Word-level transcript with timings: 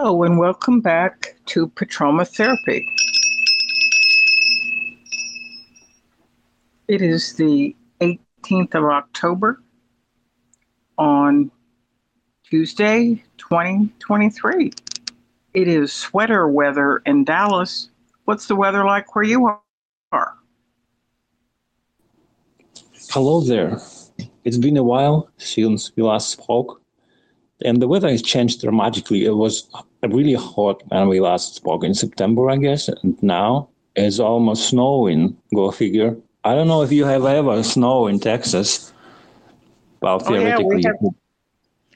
Hello, 0.00 0.22
and 0.22 0.38
welcome 0.38 0.80
back 0.80 1.34
to 1.46 1.66
Petroma 1.70 2.24
Therapy. 2.24 2.86
It 6.86 7.02
is 7.02 7.32
the 7.32 7.74
18th 8.00 8.76
of 8.76 8.84
October 8.84 9.60
on 10.98 11.50
Tuesday, 12.44 13.24
2023. 13.38 14.70
It 15.54 15.66
is 15.66 15.92
sweater 15.92 16.46
weather 16.46 17.02
in 17.04 17.24
Dallas. 17.24 17.90
What's 18.24 18.46
the 18.46 18.54
weather 18.54 18.84
like 18.84 19.16
where 19.16 19.24
you 19.24 19.50
are? 20.12 20.34
Hello 23.10 23.40
there. 23.40 23.80
It's 24.44 24.58
been 24.58 24.76
a 24.76 24.84
while 24.84 25.28
since 25.38 25.90
we 25.96 26.04
last 26.04 26.30
spoke, 26.30 26.80
and 27.64 27.82
the 27.82 27.88
weather 27.88 28.08
has 28.08 28.22
changed 28.22 28.60
dramatically. 28.60 29.24
It 29.24 29.34
was 29.34 29.68
really 30.02 30.34
hot 30.34 30.82
when 30.88 31.08
we 31.08 31.20
last 31.20 31.54
spoke 31.54 31.84
in 31.84 31.94
September, 31.94 32.50
I 32.50 32.56
guess, 32.56 32.88
and 32.88 33.20
now 33.22 33.68
it's 33.96 34.18
almost 34.18 34.68
snowing. 34.68 35.36
Go 35.54 35.70
figure. 35.70 36.16
I 36.44 36.54
don't 36.54 36.68
know 36.68 36.82
if 36.82 36.92
you 36.92 37.04
have 37.04 37.24
ever 37.24 37.62
snow 37.62 38.06
in 38.06 38.20
Texas. 38.20 38.92
Well, 40.00 40.20
theoretically, 40.20 40.84
oh, 40.86 41.14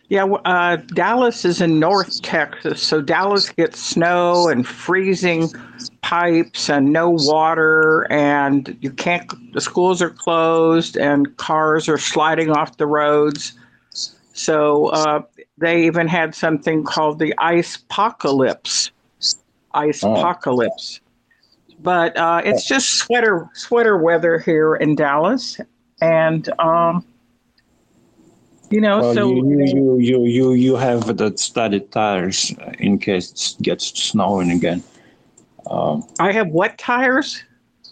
yeah, 0.09 0.27
yeah, 0.27 0.35
uh, 0.45 0.77
Dallas 0.95 1.45
is 1.45 1.61
in 1.63 1.79
North 1.79 2.21
Texas, 2.21 2.83
so 2.83 3.01
Dallas 3.01 3.49
gets 3.49 3.81
snow 3.81 4.49
and 4.49 4.67
freezing 4.67 5.49
pipes 6.03 6.69
and 6.69 6.93
no 6.93 7.11
water, 7.11 8.07
and 8.11 8.77
you 8.83 8.91
can't. 8.91 9.33
The 9.55 9.61
schools 9.61 10.03
are 10.03 10.11
closed, 10.11 10.99
and 10.99 11.35
cars 11.39 11.89
are 11.89 11.97
sliding 11.97 12.51
off 12.51 12.77
the 12.77 12.87
roads. 12.87 13.55
So 14.33 14.87
uh, 14.89 15.23
they 15.59 15.85
even 15.85 16.09
had 16.09 16.35
something 16.35 16.85
called 16.85 17.19
the 17.19 17.35
ice 17.39 17.77
apocalypse. 17.77 18.91
Ice 19.75 20.05
oh. 20.05 20.15
apocalypse. 20.15 21.01
But 21.81 22.17
uh, 22.17 22.43
it's 22.45 22.65
just 22.65 22.95
sweater 22.95 23.49
sweater 23.55 23.97
weather 23.97 24.39
here 24.39 24.77
in 24.77 24.95
Dallas, 24.95 25.61
and 26.01 26.49
um, 26.61 27.05
you 28.71 28.81
know, 28.81 29.01
well, 29.01 29.15
so 29.15 29.29
you, 29.29 29.65
you 29.65 29.99
you 29.99 30.25
you 30.25 30.53
you 30.53 30.77
have 30.77 31.17
the 31.17 31.37
studded 31.37 31.91
tires 31.91 32.55
in 32.79 32.99
case 32.99 33.57
it 33.59 33.63
gets 33.63 33.87
snowing 34.01 34.53
again. 34.53 34.83
Um, 35.67 36.07
I 36.21 36.31
have 36.31 36.49
what 36.49 36.79
tires? 36.79 37.43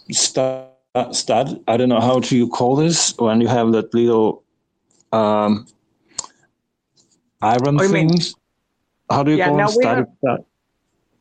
Stud, 0.09 0.69
stud. 1.11 1.61
I 1.67 1.75
don't 1.75 1.89
know 1.89 1.99
how 1.99 2.19
do 2.19 2.37
you 2.37 2.47
call 2.47 2.77
this 2.77 3.13
when 3.17 3.41
you 3.41 3.47
have 3.47 3.73
that 3.73 3.93
little 3.93 4.43
um, 5.11 5.67
iron 7.41 7.79
oh, 7.79 7.87
things. 7.87 8.35
Mean, 8.35 8.41
how 9.09 9.23
do 9.23 9.31
you 9.31 9.37
yeah, 9.37 9.47
call 9.47 9.57
them? 9.57 9.67
Studded 9.69 10.07
have, 10.27 10.39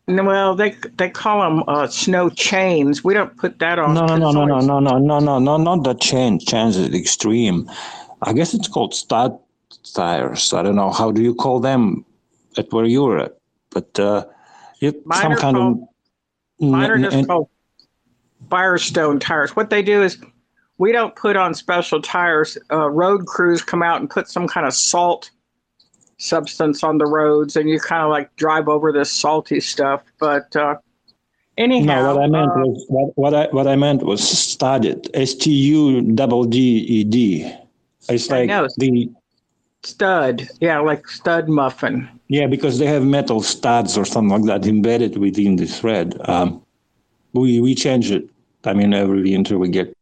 well, 0.09 0.55
they 0.55 0.71
they 0.97 1.11
call 1.11 1.41
them 1.41 1.65
uh, 1.69 1.87
snow 1.87 2.31
chains. 2.31 3.05
We 3.05 3.15
don't 3.15 3.37
put 3.37 3.59
that 3.61 3.79
on. 3.79 3.95
No, 3.95 4.07
no, 4.07 4.17
no, 4.17 4.33
no, 4.33 4.45
no, 4.45 4.61
no, 4.61 4.81
no, 4.81 4.99
no, 4.99 5.19
no, 5.19 5.39
no, 5.39 5.57
not 5.57 5.85
the 5.85 5.95
chain. 5.95 6.39
Chains 6.39 6.77
is 6.77 6.93
extreme. 6.95 7.71
I 8.23 8.33
guess 8.33 8.53
it's 8.55 8.69
called 8.69 8.95
stud 8.95 9.39
tires. 9.95 10.53
I 10.53 10.63
don't 10.63 10.77
know 10.77 10.91
how 10.91 11.11
do 11.11 11.23
you 11.23 11.35
call 11.35 11.61
them 11.61 12.05
at 12.59 12.73
where 12.73 12.85
you're 12.85 13.19
at, 13.19 13.39
but 13.71 13.99
uh, 13.99 14.27
you, 14.81 14.93
some 15.13 15.37
kind 15.37 15.57
called, 15.57 15.89
of 16.61 16.69
mine 16.69 16.91
are 16.91 16.99
just 16.99 17.27
called 17.27 17.49
Firestone 18.49 19.21
tires. 19.21 19.55
What 19.55 19.71
they 19.71 19.83
do 19.83 20.03
is 20.03 20.19
we 20.79 20.93
don't 20.93 21.15
put 21.15 21.37
on 21.37 21.55
special 21.55 22.03
tires. 22.03 22.59
Uh, 22.73 22.91
road 22.91 23.27
crews 23.27 23.63
come 23.63 23.83
out 23.83 24.01
and 24.01 24.11
put 24.11 24.29
some 24.29 24.49
kind 24.49 24.67
of 24.67 24.75
salt 24.75 25.31
substance 26.21 26.85
on 26.85 26.99
the 26.99 27.07
roads, 27.07 27.57
and 27.57 27.69
you 27.69 27.81
kind 27.81 28.03
of 28.03 28.11
like 28.11 28.35
drive 28.37 28.69
over 28.69 28.93
this 28.93 29.11
salty 29.11 29.61
stuff. 29.61 30.03
But 30.19 30.55
uh, 30.55 30.77
anyhow, 31.59 32.03
no, 32.03 32.15
what 32.15 32.23
I 32.23 32.27
meant 32.29 32.51
uh, 32.51 32.61
was 32.61 32.87
what, 32.89 33.19
what 33.19 33.35
I 33.35 33.47
what 33.49 33.67
I 33.67 33.77
meant 33.77 34.03
was 34.03 34.27
studded. 34.27 35.11
S 35.15 35.35
T 35.35 35.51
U 35.51 36.03
double 36.03 36.45
D 36.45 36.59
E 36.59 37.05
D. 37.05 37.53
It's 38.09 38.31
like 38.31 38.49
the 38.77 39.11
Stud, 39.83 40.47
yeah, 40.61 40.79
like 40.79 41.09
stud 41.09 41.49
muffin. 41.49 42.07
Yeah, 42.29 42.47
because 42.47 42.79
they 42.79 42.87
have 42.87 43.03
metal 43.03 43.41
studs 43.41 43.97
or 43.97 44.05
something 44.05 44.43
like 44.43 44.63
that 44.63 44.69
embedded 44.69 45.17
within 45.17 45.57
the 45.57 45.65
thread. 45.65 46.21
Um, 46.29 46.63
we 47.33 47.61
we 47.61 47.75
change 47.75 48.11
it. 48.11 48.29
I 48.65 48.75
mean, 48.75 48.93
every 48.93 49.23
winter 49.23 49.59
we 49.59 49.71
get 49.71 49.97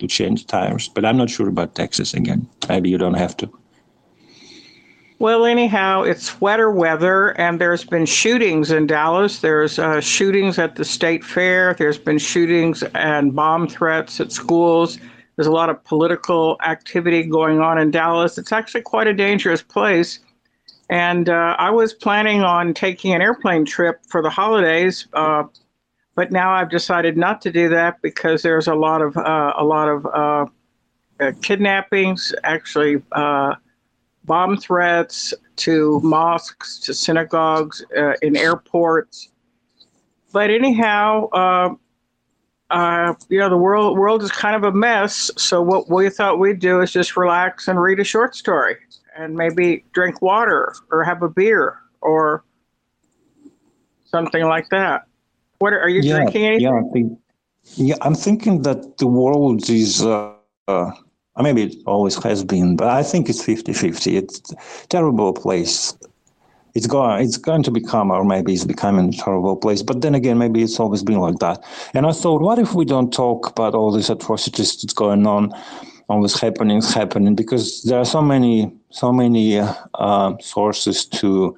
to 0.00 0.06
change 0.06 0.46
tires, 0.46 0.88
but 0.88 1.06
I'm 1.06 1.16
not 1.16 1.30
sure 1.30 1.48
about 1.48 1.74
Texas 1.74 2.12
again. 2.12 2.46
Maybe 2.68 2.90
you 2.90 2.98
don't 2.98 3.14
have 3.14 3.34
to. 3.38 3.50
Well, 5.22 5.46
anyhow, 5.46 6.02
it's 6.02 6.40
wetter 6.40 6.68
weather, 6.72 7.28
and 7.38 7.60
there's 7.60 7.84
been 7.84 8.06
shootings 8.06 8.72
in 8.72 8.88
Dallas. 8.88 9.38
There's 9.38 9.78
uh, 9.78 10.00
shootings 10.00 10.58
at 10.58 10.74
the 10.74 10.84
state 10.84 11.22
fair. 11.22 11.74
There's 11.74 11.96
been 11.96 12.18
shootings 12.18 12.82
and 12.96 13.32
bomb 13.32 13.68
threats 13.68 14.18
at 14.18 14.32
schools. 14.32 14.98
There's 15.36 15.46
a 15.46 15.52
lot 15.52 15.70
of 15.70 15.84
political 15.84 16.56
activity 16.66 17.22
going 17.22 17.60
on 17.60 17.78
in 17.78 17.92
Dallas. 17.92 18.36
It's 18.36 18.50
actually 18.50 18.82
quite 18.82 19.06
a 19.06 19.14
dangerous 19.14 19.62
place. 19.62 20.18
And 20.90 21.28
uh, 21.28 21.54
I 21.56 21.70
was 21.70 21.94
planning 21.94 22.42
on 22.42 22.74
taking 22.74 23.14
an 23.14 23.22
airplane 23.22 23.64
trip 23.64 24.00
for 24.08 24.22
the 24.22 24.30
holidays, 24.30 25.06
uh, 25.12 25.44
but 26.16 26.32
now 26.32 26.50
I've 26.50 26.68
decided 26.68 27.16
not 27.16 27.40
to 27.42 27.52
do 27.52 27.68
that 27.68 28.02
because 28.02 28.42
there's 28.42 28.66
a 28.66 28.74
lot 28.74 29.00
of 29.00 29.16
uh, 29.16 29.52
a 29.56 29.62
lot 29.62 29.88
of 29.88 30.04
uh, 30.04 30.46
uh, 31.20 31.32
kidnappings, 31.42 32.34
actually 32.42 33.00
bomb 34.24 34.56
threats 34.56 35.34
to 35.56 36.00
mosques, 36.02 36.78
to 36.80 36.94
synagogues, 36.94 37.84
in 38.22 38.36
airports. 38.36 39.28
But 40.32 40.50
anyhow, 40.50 41.28
uh, 41.30 43.14
you 43.28 43.38
know, 43.38 43.50
the 43.50 43.56
world 43.56 43.98
world 43.98 44.22
is 44.22 44.30
kind 44.30 44.56
of 44.56 44.64
a 44.64 44.72
mess. 44.72 45.30
So 45.36 45.60
what 45.60 45.90
we 45.90 46.08
thought 46.08 46.38
we'd 46.38 46.58
do 46.58 46.80
is 46.80 46.90
just 46.90 47.16
relax 47.16 47.68
and 47.68 47.80
read 47.80 48.00
a 48.00 48.04
short 48.04 48.34
story, 48.34 48.76
and 49.16 49.34
maybe 49.34 49.84
drink 49.92 50.22
water 50.22 50.74
or 50.90 51.04
have 51.04 51.22
a 51.22 51.28
beer 51.28 51.78
or 52.00 52.44
something 54.04 54.44
like 54.44 54.68
that. 54.70 55.06
What 55.58 55.72
are 55.74 55.88
you 55.88 56.00
yeah, 56.00 56.16
drinking? 56.16 56.46
Anything? 56.46 56.62
Yeah, 56.62 56.80
I 56.80 56.92
think, 56.92 57.18
yeah, 57.74 57.94
I'm 58.00 58.14
thinking 58.14 58.62
that 58.62 58.98
the 58.98 59.06
world 59.06 59.68
is. 59.68 60.04
Uh, 60.04 60.92
uh, 61.36 61.42
maybe 61.42 61.62
it 61.62 61.76
always 61.86 62.22
has 62.22 62.44
been, 62.44 62.76
but 62.76 62.88
I 62.88 63.02
think 63.02 63.28
it's 63.28 63.42
50-50. 63.42 64.16
It's 64.16 64.52
a 64.52 64.56
terrible 64.88 65.32
place. 65.32 65.96
It's 66.74 66.86
going 66.86 67.22
it's 67.22 67.36
going 67.36 67.62
to 67.64 67.70
become 67.70 68.10
or 68.10 68.24
maybe 68.24 68.54
it's 68.54 68.64
becoming 68.64 69.10
a 69.10 69.12
terrible 69.12 69.56
place 69.56 69.82
but 69.82 70.00
then 70.00 70.14
again 70.14 70.38
maybe 70.38 70.62
it's 70.62 70.80
always 70.80 71.02
been 71.02 71.20
like 71.20 71.38
that. 71.40 71.62
And 71.92 72.06
i 72.06 72.12
thought 72.12 72.40
what 72.40 72.58
if 72.58 72.72
we 72.74 72.86
don't 72.86 73.12
talk 73.12 73.50
about 73.50 73.74
all 73.74 73.92
these 73.92 74.08
atrocities 74.08 74.80
that's 74.80 74.94
going 74.94 75.26
on 75.26 75.52
all 76.08 76.22
these 76.22 76.40
happenings 76.40 76.94
happening? 76.94 77.34
Because 77.34 77.82
there 77.82 77.98
are 77.98 78.06
so 78.06 78.22
many 78.22 78.72
so 78.88 79.12
many 79.12 79.58
uh, 79.58 80.32
sources 80.40 81.04
to 81.20 81.54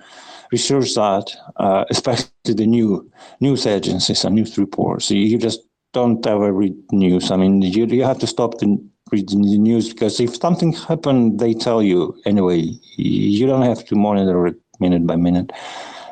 research 0.50 0.94
that 0.94 1.30
uh, 1.56 1.84
especially 1.90 2.30
the 2.44 2.66
new 2.66 3.08
news 3.40 3.66
agencies 3.66 4.24
and 4.24 4.34
news 4.34 4.58
reports. 4.58 5.12
You 5.12 5.38
just 5.38 5.60
don't 5.92 6.26
ever 6.26 6.52
read 6.52 6.74
news. 6.90 7.30
I 7.30 7.36
mean 7.36 7.62
you, 7.62 7.86
you 7.86 8.02
have 8.02 8.18
to 8.18 8.26
stop 8.26 8.58
the 8.58 8.78
reading 9.12 9.42
the 9.42 9.58
news 9.58 9.92
because 9.92 10.18
if 10.18 10.34
something 10.34 10.72
happened 10.72 11.38
they 11.38 11.52
tell 11.52 11.82
you 11.82 12.18
anyway 12.24 12.72
you 12.96 13.46
don't 13.46 13.62
have 13.62 13.84
to 13.84 13.94
monitor 13.94 14.46
it 14.46 14.56
minute 14.80 15.06
by 15.06 15.16
minute. 15.16 15.52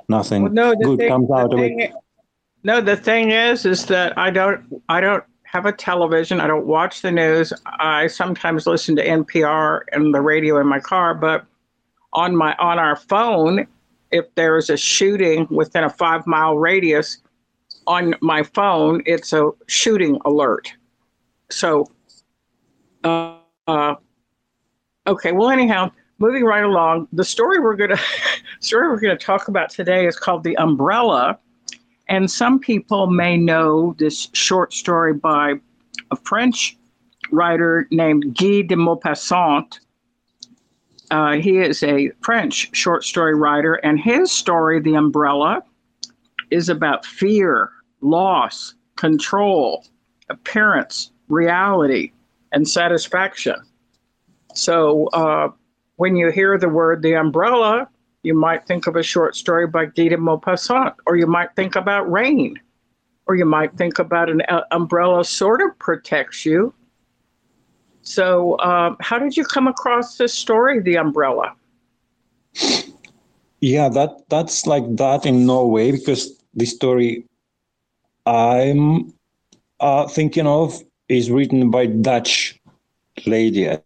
Nothing 0.09 0.43
well, 0.43 0.53
no, 0.53 0.75
good 0.75 0.99
thing, 0.99 1.09
comes 1.09 1.31
out 1.31 1.53
of 1.53 1.61
it. 1.61 1.93
No, 2.65 2.81
the 2.81 2.97
thing 2.97 3.31
is, 3.31 3.67
is 3.67 3.87
that 3.87 4.17
I 4.17 4.31
don't, 4.31 4.65
I 4.89 5.01
don't 5.01 5.25
have 5.45 5.67
a 5.67 5.73
television. 5.73 6.41
I 6.41 6.47
don't 6.47 6.67
watch 6.67 7.03
the 7.03 7.11
news. 7.11 7.53
I 7.67 8.07
sometimes 8.07 8.67
listen 8.67 8.97
to 8.97 9.07
NPR 9.07 9.83
and 9.93 10.15
the 10.15 10.21
radio 10.21 10.61
in 10.61 10.67
my 10.67 10.81
car, 10.81 11.15
but 11.15 11.45
on 12.13 12.37
my 12.37 12.55
on 12.57 12.79
our 12.79 12.97
phone, 12.97 13.67
if 14.11 14.33
there 14.35 14.57
is 14.57 14.71
a 14.71 14.77
shooting 14.77 15.47
within 15.51 15.85
a 15.85 15.91
five 15.91 16.27
mile 16.27 16.59
radius, 16.59 17.19
on 17.87 18.15
my 18.21 18.43
phone, 18.43 19.03
it's 19.07 19.33
a 19.33 19.51
shooting 19.67 20.19
alert. 20.25 20.73
So, 21.51 21.91
uh, 23.05 23.37
uh, 23.67 23.95
okay. 25.07 25.33
Well, 25.33 25.51
anyhow, 25.51 25.91
moving 26.19 26.45
right 26.45 26.65
along, 26.65 27.09
the 27.13 27.25
story 27.25 27.59
we're 27.59 27.77
gonna 27.77 27.99
story 28.61 28.89
we're 28.89 29.01
gonna 29.01 29.17
talk 29.17 29.49
about 29.49 29.71
today 29.71 30.07
is 30.07 30.17
called 30.17 30.45
"The 30.45 30.57
Umbrella," 30.57 31.39
and 32.09 32.31
some 32.31 32.59
people 32.59 33.09
may 33.09 33.37
know 33.37 33.95
this 33.99 34.29
short 34.33 34.73
story 34.73 35.15
by 35.15 35.55
a 36.11 36.17
French 36.17 36.77
writer 37.31 37.89
named 37.91 38.37
Guy 38.37 38.63
de 38.63 38.77
Maupassant. 38.77 39.81
Uh, 41.11 41.33
he 41.33 41.59
is 41.59 41.83
a 41.83 42.11
French 42.23 42.75
short 42.75 43.05
story 43.05 43.35
writer, 43.35 43.75
and 43.75 44.01
his 44.01 44.31
story, 44.31 44.81
"The 44.81 44.95
Umbrella," 44.95 45.63
is 46.51 46.69
about 46.69 47.07
fear, 47.07 47.71
loss, 48.01 48.75
control, 48.97 49.85
appearance, 50.29 51.11
reality, 51.29 52.13
and 52.53 52.69
satisfaction. 52.69 53.57
So 54.55 55.07
uh, 55.09 55.49
when 55.97 56.17
you 56.17 56.31
hear 56.31 56.59
the 56.59 56.69
word 56.69 57.03
the 57.03 57.15
umbrella, 57.15 57.89
You 58.23 58.35
might 58.35 58.67
think 58.67 58.87
of 58.87 58.95
a 58.95 59.03
short 59.03 59.35
story 59.35 59.67
by 59.67 59.87
Guy 59.87 60.09
de 60.09 60.17
Maupassant, 60.17 60.95
or 61.07 61.17
you 61.17 61.27
might 61.27 61.55
think 61.57 61.75
about 61.75 62.11
rain, 62.11 62.59
or 63.27 63.35
you 63.35 63.45
might 63.45 63.77
think 63.77 63.99
about 63.99 64.31
an 64.31 64.43
uh, 64.49 64.63
umbrella 64.71 65.25
sort 65.25 65.61
of 65.61 65.77
protects 65.79 66.47
you. 66.47 66.73
So, 68.03 68.55
uh, 68.55 68.95
how 69.01 69.19
did 69.19 69.37
you 69.37 69.45
come 69.45 69.67
across 69.67 70.19
this 70.19 70.35
story, 70.35 70.81
The 70.81 70.97
Umbrella? 70.99 71.55
Yeah, 73.61 73.89
that 73.91 74.29
that's 74.29 74.67
like 74.67 74.85
that 74.97 75.25
in 75.25 75.47
Norway 75.47 75.93
because 75.93 76.37
the 76.55 76.67
story 76.67 77.25
I'm 78.27 79.13
uh, 79.79 80.07
thinking 80.09 80.47
of 80.47 80.83
is 81.09 81.31
written 81.31 81.71
by 81.71 81.87
Dutch 81.87 82.61
lady, 83.27 83.69
I 83.71 83.81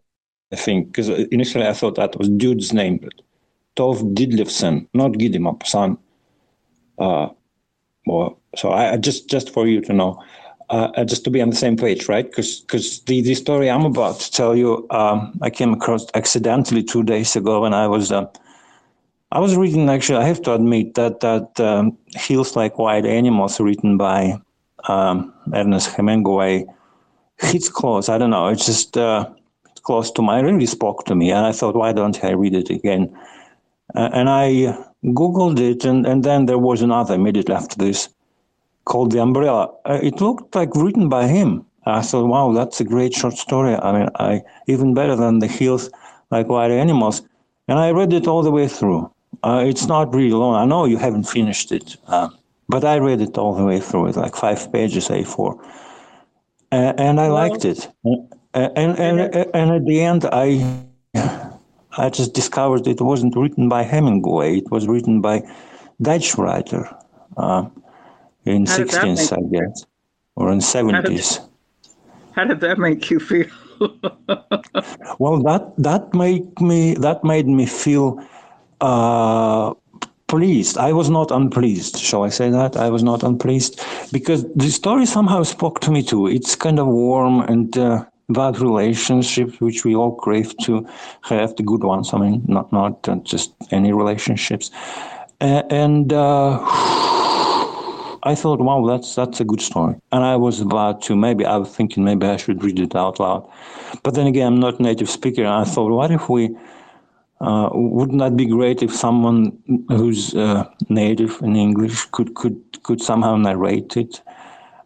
think, 0.55 0.87
because 0.87 1.09
initially 1.09 1.67
I 1.67 1.73
thought 1.73 1.95
that 1.95 2.17
was 2.17 2.29
dude's 2.29 2.73
name, 2.73 2.97
but 2.97 3.13
Tove 3.75 4.13
Ditlevsen, 4.13 4.87
not 4.93 5.13
de 5.13 5.29
Maupassant. 5.29 5.97
Uh, 6.97 7.29
well, 8.05 8.39
so 8.55 8.71
I 8.71 8.97
just 8.97 9.29
just 9.29 9.51
for 9.51 9.67
you 9.67 9.81
to 9.81 9.93
know, 9.93 10.23
uh, 10.69 11.03
just 11.05 11.23
to 11.25 11.29
be 11.29 11.41
on 11.41 11.49
the 11.49 11.55
same 11.55 11.77
page, 11.77 12.07
right? 12.07 12.25
Because 12.25 12.61
because 12.61 13.01
the, 13.01 13.21
the 13.21 13.35
story 13.35 13.69
I'm 13.69 13.85
about 13.85 14.19
to 14.19 14.31
tell 14.31 14.55
you, 14.55 14.87
um, 14.89 15.37
I 15.41 15.49
came 15.49 15.73
across 15.73 16.07
accidentally 16.13 16.83
two 16.83 17.03
days 17.03 17.35
ago 17.35 17.61
when 17.61 17.73
I 17.73 17.87
was 17.87 18.11
uh, 18.11 18.25
I 19.31 19.39
was 19.39 19.57
reading, 19.57 19.89
actually, 19.89 20.19
I 20.23 20.27
have 20.27 20.41
to 20.43 20.53
admit 20.53 20.95
that 20.95 21.19
that 21.19 21.59
um, 21.59 21.97
Hills 22.15 22.55
Like 22.55 22.79
Wild 22.79 23.05
Animals, 23.05 23.59
written 23.59 23.97
by 23.97 24.39
um, 24.87 25.33
Ernest 25.53 25.89
Hemingway, 25.95 26.65
hits 27.39 27.69
close. 27.69 28.09
I 28.09 28.17
don't 28.17 28.29
know. 28.29 28.47
It's 28.47 28.65
just 28.65 28.97
uh, 28.97 29.29
close 29.83 30.11
to 30.11 30.21
my, 30.21 30.39
really 30.39 30.65
spoke 30.65 31.05
to 31.05 31.15
me. 31.15 31.31
And 31.31 31.45
I 31.45 31.51
thought, 31.51 31.75
why 31.75 31.93
don't 31.93 32.23
I 32.23 32.31
read 32.31 32.55
it 32.55 32.69
again? 32.69 33.15
Uh, 33.95 34.09
and 34.13 34.29
I 34.29 34.77
Googled 35.05 35.59
it, 35.59 35.85
and, 35.85 36.05
and 36.05 36.23
then 36.23 36.45
there 36.45 36.57
was 36.57 36.81
another 36.81 37.15
immediately 37.15 37.55
after 37.55 37.77
this 37.77 38.09
called 38.85 39.11
The 39.11 39.21
Umbrella. 39.21 39.71
Uh, 39.85 39.99
it 40.01 40.19
looked 40.21 40.55
like 40.55 40.75
written 40.75 41.09
by 41.09 41.27
him. 41.27 41.65
I 41.85 42.01
thought, 42.01 42.27
wow, 42.27 42.51
that's 42.51 42.81
a 42.81 42.83
great 42.83 43.13
short 43.13 43.37
story. 43.37 43.75
I 43.75 43.97
mean, 43.97 44.09
I 44.15 44.41
even 44.67 44.93
better 44.93 45.15
than 45.15 45.39
The 45.39 45.47
Hills 45.47 45.89
Like 46.31 46.49
Wild 46.49 46.71
Animals. 46.71 47.21
And 47.67 47.79
I 47.79 47.91
read 47.91 48.11
it 48.13 48.27
all 48.27 48.43
the 48.43 48.51
way 48.51 48.67
through. 48.67 49.11
Uh, 49.43 49.63
it's 49.65 49.87
not 49.87 50.13
really 50.13 50.31
long. 50.31 50.55
I 50.55 50.65
know 50.65 50.85
you 50.85 50.97
haven't 50.97 51.23
finished 51.23 51.71
it, 51.71 51.95
uh, 52.07 52.29
but 52.67 52.83
I 52.83 52.97
read 52.97 53.21
it 53.21 53.37
all 53.37 53.53
the 53.53 53.63
way 53.63 53.79
through. 53.79 54.07
It's 54.07 54.17
like 54.17 54.35
five 54.35 54.71
pages 54.71 55.09
A4, 55.09 55.57
and 56.71 57.19
I 57.19 57.27
liked 57.27 57.65
it. 57.65 57.87
Uh, 58.05 58.69
and 58.75 58.97
and 58.99 59.35
and 59.53 59.71
at 59.71 59.85
the 59.85 60.01
end, 60.01 60.25
I 60.31 60.83
I 61.97 62.09
just 62.09 62.33
discovered 62.33 62.87
it 62.87 63.01
wasn't 63.01 63.35
written 63.35 63.69
by 63.69 63.83
Hemingway. 63.83 64.57
It 64.57 64.71
was 64.71 64.87
written 64.87 65.21
by 65.21 65.43
Dutch 66.01 66.37
writer 66.37 66.89
uh, 67.37 67.65
in 68.45 68.65
sixties, 68.65 69.31
I 69.31 69.41
guess, 69.51 69.85
or 70.35 70.51
in 70.51 70.61
seventies. 70.61 71.37
How, 71.37 71.47
how 72.35 72.45
did 72.45 72.59
that 72.61 72.77
make 72.77 73.09
you 73.09 73.19
feel? 73.19 73.47
well, 75.19 75.41
that 75.43 75.73
that 75.77 76.13
made 76.13 76.59
me 76.59 76.95
that 76.95 77.23
made 77.23 77.47
me 77.47 77.65
feel 77.65 78.19
uh, 78.81 79.73
pleased. 80.27 80.77
I 80.77 80.93
was 80.93 81.09
not 81.09 81.31
unpleased. 81.31 81.97
Shall 81.97 82.23
I 82.23 82.29
say 82.29 82.49
that? 82.49 82.75
I 82.75 82.89
was 82.89 83.03
not 83.03 83.23
unpleased 83.23 83.81
because 84.11 84.45
the 84.55 84.69
story 84.69 85.05
somehow 85.05 85.43
spoke 85.43 85.79
to 85.81 85.91
me 85.91 86.03
too. 86.03 86.27
It's 86.27 86.55
kind 86.55 86.79
of 86.79 86.87
warm 86.87 87.41
and 87.41 87.77
uh, 87.77 88.05
bad 88.29 88.59
relationships, 88.59 89.59
which 89.61 89.85
we 89.85 89.95
all 89.95 90.15
crave 90.15 90.55
to 90.63 90.85
have 91.21 91.55
the 91.55 91.63
good 91.63 91.83
ones. 91.83 92.13
I 92.13 92.17
mean, 92.19 92.43
not 92.47 92.71
not 92.71 93.07
uh, 93.07 93.15
just 93.23 93.53
any 93.71 93.93
relationships. 93.93 94.71
Uh, 95.39 95.63
and 95.69 96.11
I 98.27 98.35
thought, 98.35 98.59
wow, 98.59 98.85
that's 98.85 99.15
that's 99.15 99.39
a 99.39 99.45
good 99.45 99.61
story. 99.61 99.95
And 100.11 100.23
I 100.23 100.35
was 100.35 100.59
about 100.59 101.01
to 101.03 101.15
maybe 101.15 101.45
I 101.45 101.55
was 101.55 101.73
thinking 101.73 102.03
maybe 102.03 102.27
I 102.27 102.35
should 102.35 102.61
read 102.63 102.79
it 102.79 102.95
out 102.95 103.19
loud, 103.19 103.49
but 104.03 104.15
then 104.15 104.27
again, 104.27 104.47
I'm 104.47 104.59
not 104.59 104.81
native 104.81 105.09
speaker. 105.09 105.43
And 105.43 105.53
I 105.53 105.63
thought, 105.63 105.91
what 105.91 106.11
if 106.11 106.27
we 106.27 106.55
uh, 107.41 107.69
wouldn't 107.73 108.19
that 108.19 108.35
be 108.35 108.45
great 108.45 108.81
if 108.81 108.93
someone 108.93 109.57
who's 109.89 110.33
uh, 110.33 110.65
native 110.89 111.39
in 111.41 111.55
English 111.55 112.05
could 112.11 112.33
could 112.35 112.57
could 112.83 113.01
somehow 113.01 113.35
narrate 113.35 113.97
it? 113.97 114.21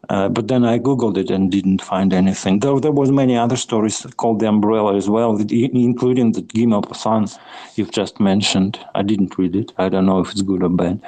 Uh, 0.10 0.28
but 0.28 0.50
then 0.50 0.66
I 0.66 0.78
googled 0.78 1.18
it 1.18 1.30
and 1.30 1.50
didn't 1.50 1.82
find 1.82 2.12
anything. 2.12 2.60
Though 2.60 2.80
there 2.80 2.92
was 2.92 3.12
many 3.12 3.38
other 3.38 3.56
stories 3.56 4.06
called 4.18 4.42
The 4.42 4.50
Umbrella 4.50 4.98
as 4.98 5.10
well, 5.10 5.38
including 5.38 6.34
the 6.34 6.42
Guy 6.42 6.66
Maupassant 6.66 7.40
you've 7.76 7.92
just 7.92 8.20
mentioned. 8.20 8.78
I 8.94 9.04
didn't 9.04 9.38
read 9.38 9.56
it. 9.56 9.72
I 9.78 9.88
don't 9.88 10.06
know 10.06 10.20
if 10.20 10.32
it's 10.32 10.42
good 10.42 10.64
or 10.64 10.70
bad. 10.70 11.00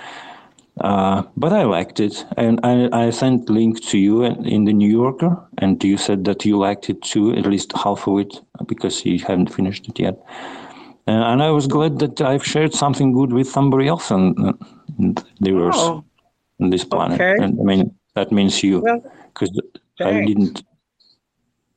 Uh, 0.80 1.24
but 1.36 1.51
I 1.54 1.63
liked 1.63 2.00
it, 2.00 2.25
and 2.38 2.60
I, 2.63 2.89
I 2.92 3.10
sent 3.10 3.50
link 3.50 3.84
to 3.88 3.98
you 3.98 4.24
in 4.24 4.66
the 4.66 4.74
New 4.74 4.89
Yorker, 4.89 5.38
and 5.60 5.84
you 5.84 5.98
said 5.98 6.24
that 6.25 6.46
you 6.46 6.57
liked 6.57 6.89
it 6.89 7.01
too, 7.01 7.31
at 7.34 7.46
least 7.46 7.74
half 7.74 8.07
of 8.07 8.19
it, 8.19 8.42
because 8.66 9.06
you 9.06 9.19
haven't 9.19 9.54
finished 9.54 9.88
it 9.88 10.00
yet. 10.00 10.18
Uh, 11.05 11.11
and 11.11 11.44
I 11.44 11.50
was 11.51 11.67
glad 11.67 12.00
that 12.00 12.21
I've 12.21 12.45
shared 12.45 12.73
something 12.73 13.11
good 13.11 13.33
with 13.33 13.50
somebody 13.50 13.88
else 13.88 14.09
on, 14.09 14.38
on 15.00 15.15
the 15.41 15.51
Earth, 15.51 15.75
oh, 15.75 16.03
on 16.61 16.69
this 16.69 16.85
planet. 16.85 17.19
Okay. 17.19 17.44
And 17.44 17.59
I 17.59 17.63
mean, 17.63 17.95
that 18.15 18.31
means 18.31 18.63
you, 18.63 18.81
because 19.33 19.51
well, 20.00 20.09
I 20.09 20.25
didn't, 20.25 20.63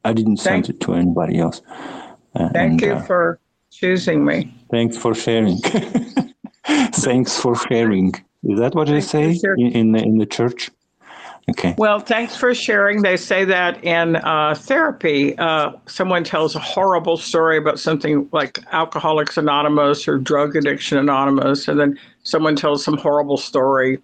I 0.04 0.12
didn't 0.12 0.36
send 0.36 0.68
it 0.68 0.80
to 0.80 0.94
anybody 0.94 1.40
else. 1.40 1.60
Uh, 2.36 2.50
thank 2.50 2.72
and, 2.72 2.80
you 2.82 2.92
uh, 2.92 3.02
for 3.02 3.40
choosing 3.72 4.24
me. 4.24 4.54
Thanks 4.70 4.96
for 4.96 5.14
sharing. 5.14 5.58
thanks 6.92 7.36
for 7.38 7.56
sharing. 7.56 8.14
Is 8.44 8.60
that 8.60 8.76
what 8.76 8.86
they 8.86 9.00
say 9.00 9.40
in, 9.56 9.72
in 9.72 9.92
the, 9.92 9.98
in 9.98 10.18
the 10.18 10.26
church? 10.26 10.70
Okay. 11.48 11.76
Well, 11.78 12.00
thanks 12.00 12.34
for 12.34 12.54
sharing. 12.54 13.02
They 13.02 13.16
say 13.16 13.44
that 13.44 13.82
in 13.84 14.16
uh, 14.16 14.56
therapy, 14.56 15.38
uh, 15.38 15.72
someone 15.86 16.24
tells 16.24 16.56
a 16.56 16.58
horrible 16.58 17.16
story 17.16 17.56
about 17.56 17.78
something 17.78 18.28
like 18.32 18.58
Alcoholics 18.72 19.36
Anonymous 19.36 20.08
or 20.08 20.18
Drug 20.18 20.56
Addiction 20.56 20.98
Anonymous, 20.98 21.68
and 21.68 21.78
then 21.78 21.98
someone 22.24 22.56
tells 22.56 22.84
some 22.84 22.96
horrible 22.96 23.36
story 23.36 24.00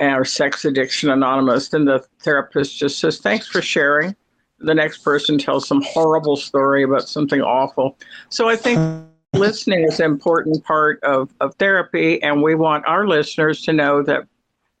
or 0.00 0.24
Sex 0.24 0.64
Addiction 0.64 1.10
Anonymous. 1.10 1.68
Then 1.68 1.84
the 1.84 2.02
therapist 2.20 2.78
just 2.78 2.98
says, 2.98 3.18
Thanks 3.18 3.46
for 3.46 3.60
sharing. 3.60 4.16
The 4.58 4.74
next 4.74 4.98
person 5.04 5.36
tells 5.36 5.68
some 5.68 5.82
horrible 5.82 6.36
story 6.36 6.82
about 6.82 7.08
something 7.08 7.42
awful. 7.42 7.98
So 8.30 8.48
I 8.48 8.56
think 8.56 8.80
listening 9.34 9.84
is 9.84 10.00
an 10.00 10.06
important 10.06 10.64
part 10.64 11.02
of, 11.04 11.34
of 11.40 11.54
therapy, 11.56 12.22
and 12.22 12.42
we 12.42 12.54
want 12.54 12.86
our 12.86 13.06
listeners 13.06 13.60
to 13.62 13.74
know 13.74 14.02
that 14.04 14.26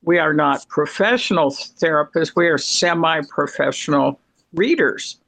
we 0.04 0.18
are 0.18 0.34
not 0.34 0.66
professional 0.68 1.50
therapists, 1.50 2.36
we 2.36 2.46
are 2.46 2.58
semi 2.58 3.20
professional 3.28 4.20
readers. 4.52 5.18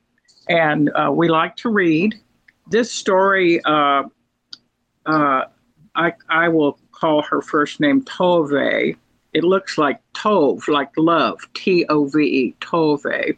And 0.48 0.90
uh, 0.94 1.10
we 1.12 1.28
like 1.28 1.56
to 1.56 1.70
read. 1.70 2.14
This 2.68 2.92
story, 2.92 3.60
uh, 3.64 4.04
uh, 5.06 5.44
I, 5.94 6.12
I 6.28 6.48
will 6.48 6.78
call 6.92 7.22
her 7.22 7.40
first 7.40 7.80
name 7.80 8.02
Tove. 8.04 8.96
It 9.32 9.44
looks 9.44 9.78
like 9.78 10.00
Tove, 10.14 10.68
like 10.68 10.90
love, 10.96 11.40
T 11.54 11.84
O 11.88 12.06
V 12.06 12.22
E, 12.22 12.54
Tove, 12.60 13.36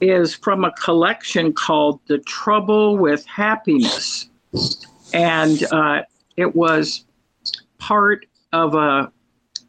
is 0.00 0.34
from 0.34 0.64
a 0.64 0.72
collection 0.72 1.52
called 1.52 2.00
The 2.06 2.18
Trouble 2.18 2.96
with 2.98 3.24
Happiness. 3.26 4.28
And 5.12 5.62
uh, 5.72 6.02
it 6.36 6.54
was 6.54 7.04
part 7.78 8.26
of 8.52 8.74
a 8.74 9.12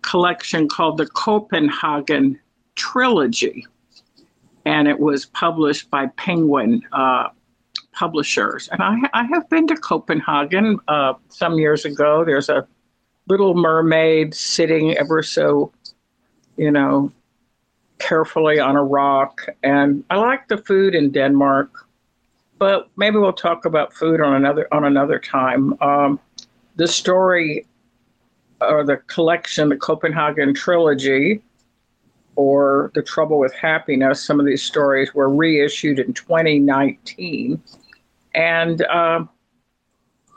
collection 0.03 0.67
called 0.67 0.98
the 0.98 1.07
Copenhagen 1.07 2.39
Trilogy, 2.75 3.65
and 4.65 4.88
it 4.88 5.00
was 5.00 5.25
published 5.25 5.89
by 5.89 6.07
Penguin 6.17 6.81
uh, 6.91 7.29
Publishers. 7.93 8.69
And 8.72 8.81
I, 8.81 8.95
I, 9.13 9.24
have 9.25 9.50
been 9.50 9.67
to 9.67 9.75
Copenhagen 9.75 10.79
uh, 10.88 11.13
some 11.29 11.60
years 11.60 11.86
ago. 11.86 12.24
There's 12.25 12.50
a 12.50 12.67
little 13.27 13.53
mermaid 13.53 14.33
sitting 14.33 14.98
ever 14.98 15.22
so, 15.22 15.72
you 16.57 16.72
know, 16.72 17.12
carefully 18.00 18.60
on 18.60 18.75
a 18.75 18.83
rock. 18.83 19.45
And 19.63 20.03
I 20.10 20.17
like 20.17 20.48
the 20.48 20.57
food 20.57 20.95
in 20.95 21.12
Denmark, 21.12 21.72
but 22.57 22.89
maybe 22.98 23.17
we'll 23.17 23.33
talk 23.33 23.65
about 23.65 23.93
food 23.93 24.22
on 24.22 24.33
another 24.33 24.67
on 24.74 24.86
another 24.86 25.19
time. 25.19 25.79
Um, 25.81 26.19
the 26.75 26.88
story 26.88 27.65
or 28.70 28.84
the 28.84 28.98
collection, 28.98 29.70
the 29.70 29.77
Copenhagen 29.77 30.53
Trilogy, 30.53 31.41
or 32.36 32.91
The 32.96 33.01
Trouble 33.01 33.39
with 33.39 33.53
Happiness. 33.53 34.24
Some 34.24 34.39
of 34.39 34.46
these 34.46 34.63
stories 34.63 35.13
were 35.13 35.29
reissued 35.29 36.00
in 36.00 36.13
2019. 36.13 37.62
And 38.36 38.82
uh, 38.84 39.25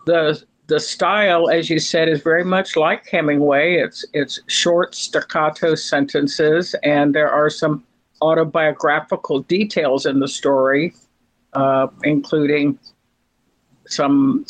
the 0.07 0.43
the 0.69 0.81
style, 0.81 1.49
as 1.49 1.71
you 1.71 1.79
said, 1.79 2.09
is 2.09 2.21
very 2.23 2.45
much 2.45 2.77
like 2.77 3.07
Hemingway. 3.07 3.77
It's 3.77 4.05
it's 4.13 4.41
short 4.49 4.95
staccato 4.95 5.75
sentences, 5.75 6.75
and 6.83 7.15
there 7.15 7.31
are 7.31 7.49
some 7.49 7.85
autobiographical 8.21 9.41
details 9.41 10.07
in 10.07 10.21
the 10.21 10.29
story, 10.29 10.95
uh, 11.53 11.87
including 12.03 12.79
some 13.87 14.45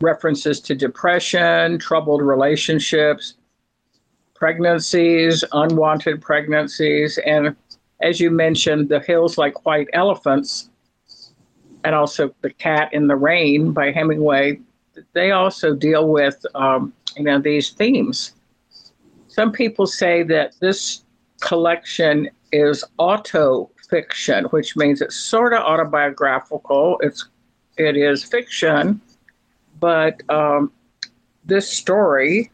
references 0.00 0.60
to 0.60 0.74
depression, 0.74 1.78
troubled 1.78 2.22
relationships, 2.22 3.34
pregnancies, 4.34 5.44
unwanted 5.52 6.20
pregnancies, 6.20 7.18
and 7.18 7.56
as 8.00 8.20
you 8.20 8.30
mentioned, 8.30 8.88
The 8.88 9.00
Hills 9.00 9.38
Like 9.38 9.64
White 9.64 9.88
Elephants, 9.92 10.70
and 11.84 11.94
also 11.94 12.34
The 12.42 12.50
Cat 12.50 12.92
in 12.92 13.06
the 13.06 13.16
Rain 13.16 13.72
by 13.72 13.90
Hemingway. 13.90 14.60
They 15.12 15.30
also 15.30 15.74
deal 15.74 16.08
with 16.08 16.44
um, 16.54 16.92
you 17.16 17.24
know 17.24 17.38
these 17.38 17.70
themes. 17.70 18.34
Some 19.28 19.52
people 19.52 19.86
say 19.86 20.22
that 20.24 20.54
this 20.60 21.04
collection 21.40 22.30
is 22.52 22.84
auto 22.98 23.70
fiction, 23.88 24.44
which 24.46 24.76
means 24.76 25.00
it's 25.00 25.16
sort 25.16 25.52
of 25.52 25.60
autobiographical. 25.60 26.98
It's 27.02 27.28
it 27.76 27.96
is 27.96 28.24
fiction, 28.24 29.00
but 29.78 30.22
um, 30.30 30.72
this 31.44 31.70
story 31.70 32.50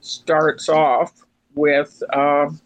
starts 0.00 0.68
off 0.68 1.12
with, 1.54 2.02
um, 2.12 2.60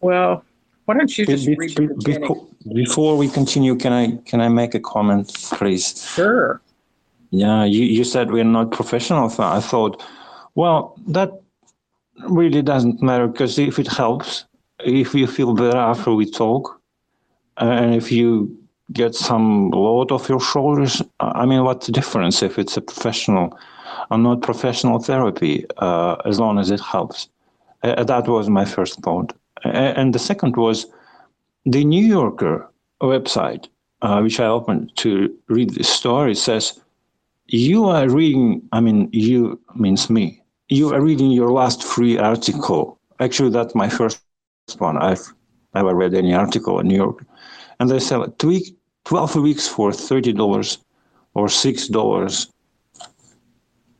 well, 0.00 0.44
why 0.84 0.94
don't 0.94 1.16
you 1.16 1.26
just 1.26 1.46
Be- 1.46 1.56
read 1.56 1.76
the 1.76 1.94
beginning? 1.94 2.20
before, 2.20 2.48
before 2.74 3.16
we 3.16 3.28
continue, 3.28 3.74
can 3.76 3.92
I 3.92 4.16
can 4.26 4.40
I 4.40 4.48
make 4.48 4.74
a 4.74 4.80
comment, 4.80 5.32
please? 5.52 6.04
Sure. 6.06 6.60
Yeah, 7.30 7.64
you, 7.64 7.84
you 7.84 8.04
said 8.04 8.30
we're 8.30 8.44
not 8.44 8.70
professional. 8.70 9.28
So 9.28 9.42
I 9.42 9.60
thought, 9.60 10.02
well, 10.54 10.94
that 11.08 11.30
really 12.28 12.62
doesn't 12.62 13.02
matter 13.02 13.26
because 13.26 13.58
if 13.58 13.78
it 13.78 13.88
helps, 13.88 14.44
if 14.80 15.14
you 15.14 15.26
feel 15.26 15.54
better 15.54 15.78
after 15.78 16.12
we 16.12 16.30
talk, 16.30 16.80
and 17.56 17.94
if 17.94 18.12
you 18.12 18.56
get 18.92 19.14
some 19.14 19.70
load 19.70 20.12
off 20.12 20.28
your 20.28 20.40
shoulders, 20.40 21.02
I 21.20 21.46
mean, 21.46 21.64
what's 21.64 21.86
the 21.86 21.92
difference 21.92 22.42
if 22.42 22.58
it's 22.58 22.76
a 22.76 22.80
professional 22.80 23.58
or 24.10 24.18
not 24.18 24.42
professional 24.42 24.98
therapy, 24.98 25.64
uh, 25.78 26.16
as 26.24 26.38
long 26.38 26.58
as 26.58 26.70
it 26.70 26.80
helps? 26.80 27.28
Uh, 27.82 28.04
that 28.04 28.28
was 28.28 28.48
my 28.48 28.64
first 28.64 29.00
thought. 29.00 29.32
And 29.64 30.14
the 30.14 30.18
second 30.18 30.56
was 30.56 30.86
the 31.64 31.84
New 31.84 32.04
Yorker 32.04 32.70
website, 33.00 33.68
uh, 34.02 34.20
which 34.20 34.38
I 34.38 34.46
opened 34.46 34.94
to 34.96 35.34
read 35.48 35.70
this 35.70 35.88
story, 35.88 36.34
says, 36.34 36.80
you 37.46 37.86
are 37.86 38.08
reading, 38.08 38.62
I 38.72 38.80
mean, 38.80 39.08
you 39.12 39.60
means 39.74 40.10
me. 40.10 40.42
You 40.68 40.94
are 40.94 41.00
reading 41.00 41.30
your 41.30 41.52
last 41.52 41.82
free 41.82 42.18
article. 42.18 42.98
Actually, 43.20 43.50
that's 43.50 43.74
my 43.74 43.88
first 43.88 44.20
one. 44.78 44.96
I've 44.96 45.32
never 45.74 45.94
read 45.94 46.14
any 46.14 46.34
article 46.34 46.80
in 46.80 46.88
New 46.88 46.96
York. 46.96 47.24
And 47.80 47.90
they 47.90 47.98
sell 47.98 48.22
it 48.22 48.38
tweak, 48.38 48.76
12 49.04 49.36
weeks 49.36 49.68
for 49.68 49.90
$30 49.90 50.78
or 51.34 51.46
$6. 51.46 52.50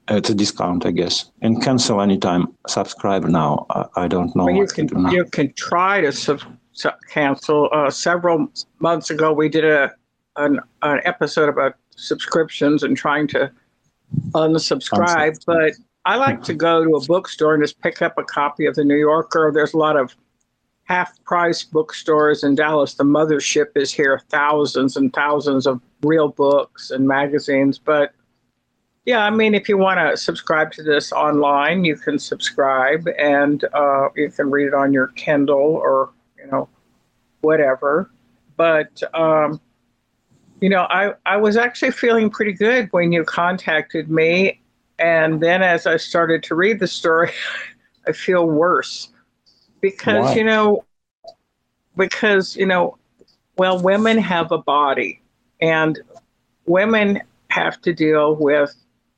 at 0.09 0.31
a 0.31 0.35
discount, 0.35 0.87
I 0.87 0.91
guess. 0.91 1.31
And 1.43 1.63
cancel 1.63 2.01
anytime. 2.01 2.55
Subscribe 2.67 3.25
now. 3.25 3.67
I, 3.71 3.87
I 3.97 4.09
don't 4.09 4.35
know 4.37 4.45
Well, 4.45 4.55
you 4.55 4.67
can 4.67 4.89
you 5.11 5.25
can 5.25 5.53
try 5.55 6.01
to 6.03 6.13
sub, 6.13 6.41
sub, 6.73 6.95
cancel. 7.09 7.71
Uh, 7.73 7.91
several 7.91 8.49
months 8.81 9.11
ago, 9.11 9.33
we 9.33 9.49
did 9.49 9.65
a 9.65 9.93
an, 10.37 10.61
an 10.83 11.01
episode 11.05 11.49
about 11.49 11.75
subscriptions 11.97 12.83
and 12.83 12.97
trying 12.97 13.27
to 13.29 13.51
unsubscribe. 14.35 15.43
But 15.47 15.73
I 16.05 16.17
like 16.17 16.43
to 16.45 16.55
go 16.55 16.85
to 16.85 16.97
a 16.97 17.05
bookstore 17.07 17.55
and 17.55 17.63
just 17.63 17.81
pick 17.81 18.03
up 18.03 18.19
a 18.19 18.25
copy 18.25 18.67
of 18.67 18.75
the 18.75 18.85
New 18.85 18.97
Yorker. 18.97 19.51
There's 19.55 19.75
a 19.75 19.79
lot 19.79 19.97
of 19.97 20.15
half 20.85 21.23
price 21.25 21.65
bookstores 21.65 22.45
in 22.45 22.55
Dallas. 22.55 22.95
The 22.95 23.05
mothership 23.05 23.77
is 23.77 23.93
here, 23.93 24.21
thousands 24.29 24.97
and 24.97 25.13
thousands 25.13 25.67
of 25.67 25.81
real 26.03 26.29
books 26.29 26.91
and 26.91 27.09
magazines. 27.09 27.79
But 27.79 28.13
yeah, 29.07 29.25
I 29.25 29.31
mean, 29.31 29.55
if 29.55 29.69
you 29.69 29.77
want 29.77 29.99
to 29.99 30.17
subscribe 30.17 30.73
to 30.73 30.83
this 30.83 31.13
online, 31.13 31.85
you 31.85 31.97
can 31.97 32.19
subscribe 32.19 33.07
and 33.19 33.65
uh, 33.75 34.09
you 34.15 34.31
can 34.31 34.51
read 34.51 34.69
it 34.69 34.75
on 34.75 34.93
your 34.93 35.09
Kindle 35.09 35.59
or, 35.59 36.11
you 36.39 36.47
know, 36.51 36.69
whatever. 37.41 38.11
But, 38.57 39.03
um, 39.15 39.61
you 40.61 40.69
know, 40.69 40.87
I, 40.91 41.15
I 41.27 41.37
was 41.37 41.57
actually 41.57 41.91
feeling 41.91 42.31
pretty 42.31 42.53
good 42.53 42.89
when 42.93 43.13
you 43.13 43.25
contacted 43.25 44.11
me. 44.11 44.61
And 44.99 45.43
then 45.43 45.63
as 45.63 45.87
I 45.87 45.97
started 45.97 46.43
to 46.45 46.55
read 46.55 46.79
the 46.79 46.87
story, 46.87 47.33
I 48.07 48.13
feel 48.13 48.47
worse 48.47 49.09
because, 49.85 50.25
Why? 50.25 50.35
you 50.35 50.45
know, 50.45 50.83
because, 51.95 52.57
you 52.57 52.65
know, 52.65 52.97
well, 53.59 53.79
women 53.83 54.17
have 54.17 54.51
a 54.51 54.57
body 54.57 55.21
and 55.61 56.01
women 56.65 57.21
have 57.51 57.83
to 57.83 57.93
deal 57.93 58.35
with 58.35 58.75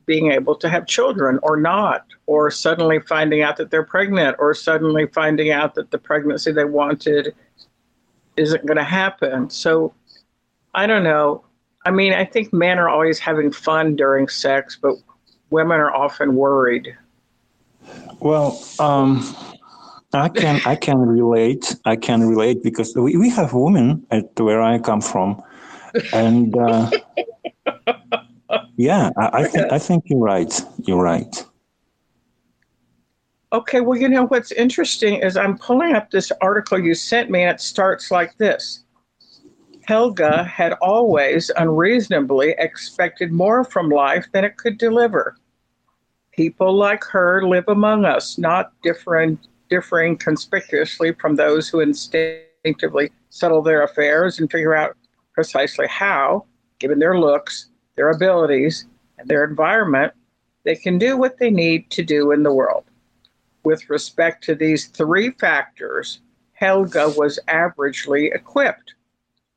being 0.07 0.33
able 0.33 0.57
to 0.57 0.69
have 0.69 0.89
children 0.89 1.39
or 1.45 1.57
not, 1.57 2.05
or 2.27 2.51
suddenly 2.51 2.99
finding 2.99 3.43
out 3.43 3.57
that 3.59 3.71
they're 3.71 3.85
pregnant, 3.85 4.35
or 4.41 4.55
suddenly 4.55 5.07
finding 5.07 5.53
out 5.53 5.77
that 5.77 5.93
the 5.93 5.99
pregnancy 5.99 6.51
they 6.51 6.65
wanted 6.65 7.33
isn't 8.37 8.67
going 8.67 8.77
to 8.77 8.83
happen. 8.83 9.49
So 9.49 9.95
I 10.75 10.89
don't 10.89 11.05
know. 11.05 11.45
I 11.85 11.93
mean, 11.93 12.13
I 12.13 12.25
think 12.25 12.53
men 12.53 12.81
are 12.81 12.89
always 12.89 13.21
having 13.21 13.53
fun 13.53 13.95
during 13.95 14.27
sex, 14.27 14.77
but 14.83 14.97
women 15.51 15.79
are 15.79 15.95
often 15.95 16.35
worried. 16.35 16.97
Well, 18.19 18.61
um, 18.81 19.23
I 20.17 20.29
can 20.29 20.61
I 20.65 20.77
can 20.77 20.99
relate. 20.99 21.77
I 21.85 21.97
can 21.97 22.27
relate 22.27 22.63
because 22.63 22.95
we, 22.95 23.17
we 23.17 23.29
have 23.31 23.53
women 23.53 24.07
at 24.11 24.39
where 24.39 24.63
I 24.63 24.79
come 24.79 25.01
from, 25.01 25.43
and 26.13 26.57
uh, 26.57 26.91
yeah, 28.77 29.11
I, 29.17 29.29
I 29.33 29.45
think 29.45 29.73
I 29.73 29.79
think 29.79 30.05
you're 30.07 30.21
right. 30.21 30.61
You're 30.85 31.03
right. 31.03 31.45
Okay, 33.53 33.81
well, 33.81 33.99
you 33.99 34.09
know 34.09 34.27
what's 34.27 34.53
interesting 34.53 35.15
is 35.17 35.37
I'm 35.37 35.57
pulling 35.57 35.95
up 35.95 36.11
this 36.11 36.33
article 36.41 36.79
you 36.79 36.95
sent 36.95 37.31
me, 37.31 37.43
and 37.43 37.51
it 37.51 37.61
starts 37.61 38.11
like 38.11 38.37
this 38.39 38.85
Helga 39.87 40.43
had 40.43 40.73
always 40.75 41.51
unreasonably 41.57 42.55
expected 42.59 43.31
more 43.33 43.63
from 43.65 43.89
life 43.89 44.27
than 44.33 44.45
it 44.45 44.57
could 44.57 44.79
deliver. 44.79 45.37
People 46.33 46.77
like 46.77 47.05
her 47.05 47.47
live 47.47 47.65
among 47.69 48.05
us, 48.05 48.37
not 48.37 48.73
different, 48.83 49.49
differing 49.69 50.17
conspicuously 50.17 51.13
from 51.13 51.37
those 51.37 51.69
who 51.69 51.81
instinctively 51.81 53.11
settle 53.31 53.63
their 53.63 53.83
affairs 53.83 54.39
and 54.39 54.51
figure 54.51 54.75
out 54.75 54.97
precisely 55.33 55.87
how, 55.87 56.45
given 56.79 56.99
their 56.99 57.19
looks, 57.19 57.71
their 57.97 58.11
abilities, 58.11 58.87
and 59.19 59.29
their 59.29 59.45
environment, 59.45 60.13
they 60.65 60.75
can 60.75 60.99
do 60.99 61.17
what 61.17 61.39
they 61.39 61.51
need 61.51 61.91
to 61.91 62.03
do 62.03 62.33
in 62.33 62.43
the 62.43 62.53
world. 62.53 62.85
With 63.65 63.89
respect 63.91 64.45
to 64.45 64.55
these 64.55 64.87
three 64.87 65.31
factors, 65.31 66.21
Helga 66.53 67.11
was 67.17 67.39
averagely 67.49 68.35
equipped. 68.35 68.95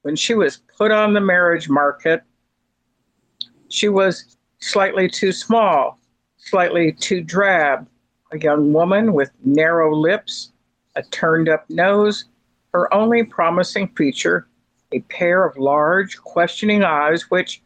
When 0.02 0.16
she 0.16 0.34
was 0.34 0.62
put 0.78 0.92
on 0.92 1.14
the 1.14 1.22
marriage 1.22 1.70
market, 1.70 2.24
she 3.70 3.90
was 3.90 4.38
slightly 4.60 5.08
too 5.08 5.32
small, 5.32 6.00
slightly 6.38 6.92
too 6.92 7.22
drab, 7.22 7.88
a 8.32 8.40
young 8.40 8.74
woman 8.74 9.14
with 9.14 9.32
narrow 9.44 9.96
lips, 9.96 10.52
a 10.96 11.04
turned 11.04 11.50
up 11.50 11.70
nose, 11.70 12.26
her 12.74 12.94
only 12.94 13.24
promising 13.24 13.88
feature, 13.90 14.48
a 14.92 15.00
pair 15.02 15.46
of 15.46 15.58
large, 15.58 16.18
questioning 16.18 16.84
eyes, 16.84 17.30
which 17.30 17.62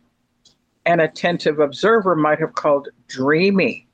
an 0.85 0.99
attentive 0.99 1.59
observer 1.59 2.15
might 2.15 2.39
have 2.39 2.55
called 2.55 2.89
dreamy. 3.07 3.87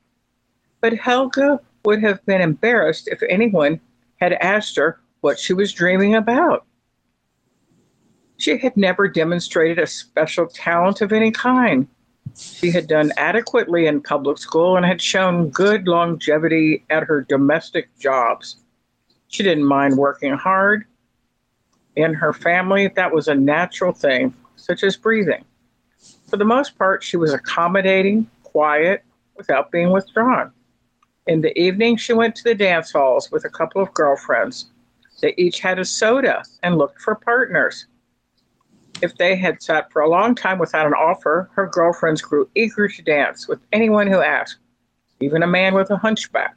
But 0.80 0.94
Helga 0.94 1.60
would 1.84 2.02
have 2.02 2.24
been 2.26 2.40
embarrassed 2.40 3.08
if 3.08 3.22
anyone 3.28 3.80
had 4.20 4.32
asked 4.34 4.76
her 4.76 5.00
what 5.20 5.38
she 5.38 5.52
was 5.52 5.72
dreaming 5.72 6.14
about. 6.14 6.64
She 8.38 8.56
had 8.56 8.76
never 8.76 9.06
demonstrated 9.06 9.78
a 9.78 9.86
special 9.86 10.46
talent 10.46 11.02
of 11.02 11.12
any 11.12 11.30
kind. 11.30 11.86
She 12.36 12.70
had 12.70 12.86
done 12.86 13.12
adequately 13.16 13.86
in 13.86 14.02
public 14.02 14.38
school 14.38 14.76
and 14.76 14.84
had 14.84 15.00
shown 15.00 15.50
good 15.50 15.88
longevity 15.88 16.84
at 16.90 17.04
her 17.04 17.22
domestic 17.22 17.88
jobs. 17.98 18.56
She 19.28 19.42
didn't 19.42 19.64
mind 19.64 19.96
working 19.96 20.34
hard. 20.34 20.84
In 21.96 22.14
her 22.14 22.32
family, 22.32 22.88
that 22.88 23.12
was 23.12 23.28
a 23.28 23.34
natural 23.34 23.92
thing, 23.92 24.34
such 24.56 24.82
as 24.82 24.96
breathing. 24.96 25.44
For 26.28 26.36
the 26.36 26.44
most 26.44 26.78
part, 26.78 27.02
she 27.02 27.16
was 27.16 27.32
accommodating, 27.32 28.28
quiet, 28.42 29.02
without 29.36 29.70
being 29.70 29.90
withdrawn. 29.90 30.52
In 31.26 31.40
the 31.40 31.56
evening, 31.58 31.96
she 31.96 32.12
went 32.12 32.34
to 32.36 32.44
the 32.44 32.54
dance 32.54 32.92
halls 32.92 33.30
with 33.30 33.44
a 33.44 33.50
couple 33.50 33.82
of 33.82 33.94
girlfriends. 33.94 34.70
They 35.20 35.34
each 35.36 35.60
had 35.60 35.78
a 35.78 35.84
soda 35.84 36.42
and 36.62 36.78
looked 36.78 37.00
for 37.00 37.14
partners. 37.14 37.86
If 39.02 39.16
they 39.16 39.34
had 39.34 39.62
sat 39.62 39.90
for 39.90 40.02
a 40.02 40.08
long 40.08 40.34
time 40.34 40.58
without 40.58 40.86
an 40.86 40.92
offer, 40.92 41.48
her 41.54 41.66
girlfriends 41.66 42.20
grew 42.20 42.50
eager 42.54 42.86
to 42.86 43.02
dance 43.02 43.48
with 43.48 43.60
anyone 43.72 44.06
who 44.06 44.20
asked, 44.20 44.58
even 45.20 45.42
a 45.42 45.46
man 45.46 45.74
with 45.74 45.90
a 45.90 45.96
hunchback. 45.96 46.54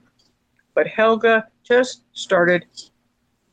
But 0.74 0.88
Helga 0.88 1.48
just 1.64 2.04
started, 2.12 2.66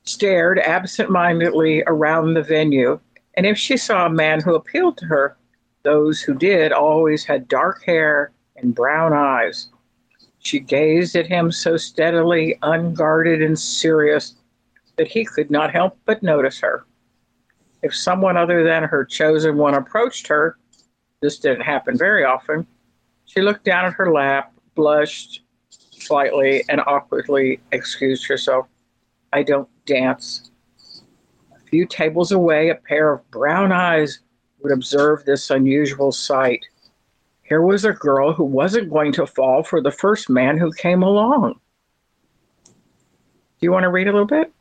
stared 0.03 0.59
absent 0.59 1.09
mindedly 1.09 1.85
around 1.87 2.35
the 2.35 2.43
venue, 2.43 2.99
and 3.35 3.47
if 3.47 3.57
she 3.57 3.77
saw 3.77 4.07
a 4.07 4.11
man 4.11 4.41
who 4.41 4.55
appealed 4.57 4.99
to 4.99 5.07
her, 5.07 5.37
Those 5.83 6.21
who 6.21 6.35
did 6.35 6.73
always 6.73 7.25
had 7.25 7.49
dark 7.49 7.83
hair 7.85 8.33
and 8.57 8.75
brown 8.75 9.13
eyes. 9.13 9.69
She 10.41 10.59
gazed 10.61 11.17
at 11.17 11.27
him 11.27 11.53
so 11.53 11.77
steadily, 11.77 12.59
unguarded 12.63 13.43
and 13.43 13.59
serious, 13.59 14.35
that 14.97 15.09
he 15.09 15.25
could 15.25 15.51
not 15.51 15.73
help 15.73 15.99
but 16.05 16.23
notice 16.23 16.61
her. 16.61 16.85
If 17.83 17.95
someone 17.95 18.37
other 18.37 18.63
than 18.63 18.83
her 18.85 19.05
chosen 19.05 19.57
one 19.57 19.75
approached 19.75 20.27
her, 20.27 20.57
this 21.23 21.39
didn't 21.39 21.63
happen 21.63 21.97
very 21.97 22.25
often, 22.25 22.67
she 23.25 23.41
looked 23.41 23.65
down 23.65 23.85
at 23.85 23.93
her 23.93 24.13
lap, 24.13 24.53
blushed 24.75 25.43
slightly, 25.71 26.65
and 26.69 26.81
awkwardly 26.87 27.61
excused 27.73 28.27
herself. 28.27 28.67
I 29.33 29.43
don't 29.43 29.69
dance. 29.87 30.51
A 31.55 31.61
few 31.69 31.87
tables 31.87 32.33
away, 32.33 32.71
a 32.71 32.75
pair 32.75 33.13
of 33.13 33.31
brown 33.31 33.71
eyes 33.71 34.21
would 34.63 34.73
observe 34.73 35.25
this 35.25 35.51
unusual 35.51 36.11
sight. 36.13 36.65
Here 37.43 37.63
was 37.63 37.85
a 37.85 37.93
girl 37.93 38.33
who 38.33 38.45
wasn't 38.45 38.91
going 38.91 39.13
to 39.13 39.27
fall 39.27 39.63
for 39.63 39.81
the 39.81 39.91
first 39.91 40.29
man 40.29 40.59
who 40.59 40.73
came 40.73 41.03
along. 41.03 41.61
Do 42.65 42.73
you 43.67 43.73
want 43.73 43.85
to 43.85 43.91
read 43.91 44.09
a 44.09 44.13
little 44.13 44.27
bit? 44.27 44.53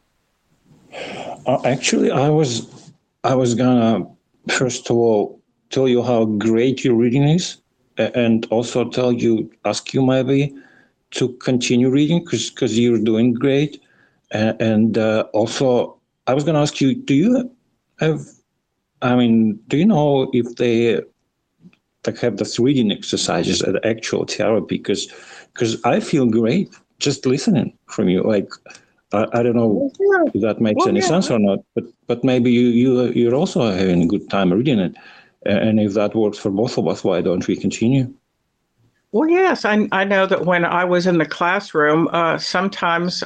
Uh, 1.46 1.62
actually, 1.66 2.12
I 2.12 2.30
was 2.30 2.79
I 3.24 3.36
was 3.36 3.54
gonna 3.56 4.06
first 4.50 4.90
of 4.90 4.96
all 4.98 5.42
tell 5.70 5.88
you 5.88 6.02
how 6.02 6.26
great 6.26 6.84
your 6.84 6.96
reading 6.96 7.24
is, 7.24 7.58
and 7.98 8.46
also 8.50 8.90
tell 8.90 9.12
you 9.12 9.52
ask 9.66 9.94
you 9.94 10.06
maybe 10.06 10.56
to 11.12 11.30
continue 11.38 11.90
reading 11.90 12.24
because 12.24 12.50
because 12.50 12.78
you're 12.80 13.00
doing 13.00 13.34
great, 13.34 13.82
and, 14.32 14.62
and 14.62 14.98
uh, 14.98 15.26
also 15.34 15.98
I 16.28 16.34
was 16.34 16.44
gonna 16.44 16.62
ask 16.62 16.80
you, 16.82 16.96
do 16.96 17.14
you 17.14 17.52
have 18.00 18.22
I 19.02 19.16
mean, 19.16 19.60
do 19.68 19.78
you 19.78 19.86
know 19.86 20.30
if 20.34 20.56
they 20.56 21.02
like 22.06 22.20
have 22.20 22.38
the 22.38 22.56
reading 22.60 22.92
exercises 22.92 23.62
at 23.62 23.86
actual 23.86 24.26
therapy? 24.26 24.78
Because 24.78 25.08
because 25.54 25.84
I 25.84 26.00
feel 26.00 26.26
great 26.26 26.74
just 27.00 27.26
listening 27.26 27.78
from 27.88 28.10
you. 28.10 28.24
Like 28.24 28.50
I, 29.12 29.28
I 29.34 29.44
don't 29.44 29.56
know 29.56 29.92
if 30.34 30.42
that 30.42 30.62
makes 30.62 30.80
well, 30.80 30.89
any 30.89 31.00
yeah. 31.00 31.08
sense 31.08 31.32
or 31.32 31.39
not, 31.39 31.60
but 31.75 31.86
but 32.08 32.24
maybe 32.24 32.51
you 32.51 32.68
you 32.68 33.12
you're 33.12 33.36
also 33.36 33.62
having 33.72 34.04
a 34.04 34.08
good 34.08 34.30
time 34.30 34.54
reading 34.54 34.80
it, 34.80 34.96
and 35.46 35.80
if 35.80 35.94
that 35.94 36.16
works 36.16 36.38
for 36.38 36.51
both 36.51 36.78
of 36.78 36.88
us, 36.88 37.04
why 37.04 37.22
don't 37.22 37.48
we 37.48 37.56
continue? 37.56 38.13
Well, 39.12 39.30
yes, 39.30 39.66
I 39.66 39.88
I 39.92 40.04
know 40.04 40.25
that 40.28 40.46
when 40.46 40.66
I 40.66 40.84
was 40.86 41.08
in 41.08 41.18
the 41.18 41.25
classroom, 41.25 42.08
uh, 42.13 42.38
sometimes 42.38 43.24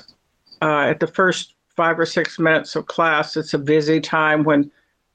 uh, 0.62 0.88
at 0.92 1.00
the 1.00 1.08
first 1.08 1.56
five 1.76 2.00
or 2.00 2.06
six 2.06 2.40
minutes 2.40 2.76
of 2.76 2.86
class, 2.86 3.36
it's 3.36 3.54
a 3.54 3.60
busy 3.60 4.00
time 4.00 4.44
when 4.44 4.72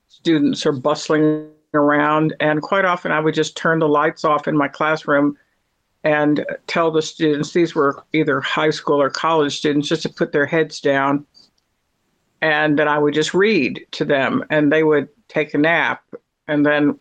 students 0.09 0.67
are 0.67 0.73
bustling 0.73 1.49
around. 1.75 2.35
And 2.41 2.63
quite 2.63 2.85
often 2.85 3.13
I 3.13 3.21
would 3.21 3.35
just 3.35 3.57
turn 3.57 3.79
the 3.79 3.89
lights 3.89 4.25
off 4.25 4.49
in 4.49 4.57
my 4.57 4.69
classroom 4.69 5.37
and 6.05 6.45
tell 6.67 6.91
the 6.91 7.03
students, 7.03 7.53
these 7.53 7.75
were 7.75 8.03
either 8.13 8.41
high 8.41 8.71
school 8.71 9.01
or 9.01 9.11
college 9.11 9.57
students, 9.57 9.89
just 9.89 10.03
to 10.03 10.09
put 10.09 10.33
their 10.33 10.47
heads 10.47 10.81
down. 10.81 11.27
And 12.41 12.79
then 12.79 12.87
I 12.87 12.99
would 12.99 13.15
just 13.15 13.35
read 13.35 13.85
to 13.93 14.05
them 14.05 14.45
and 14.51 14.71
they 14.71 14.85
would 14.85 15.09
take 15.27 15.55
a 15.55 15.59
nap. 15.59 16.03
And 16.47 16.65
then 16.65 16.99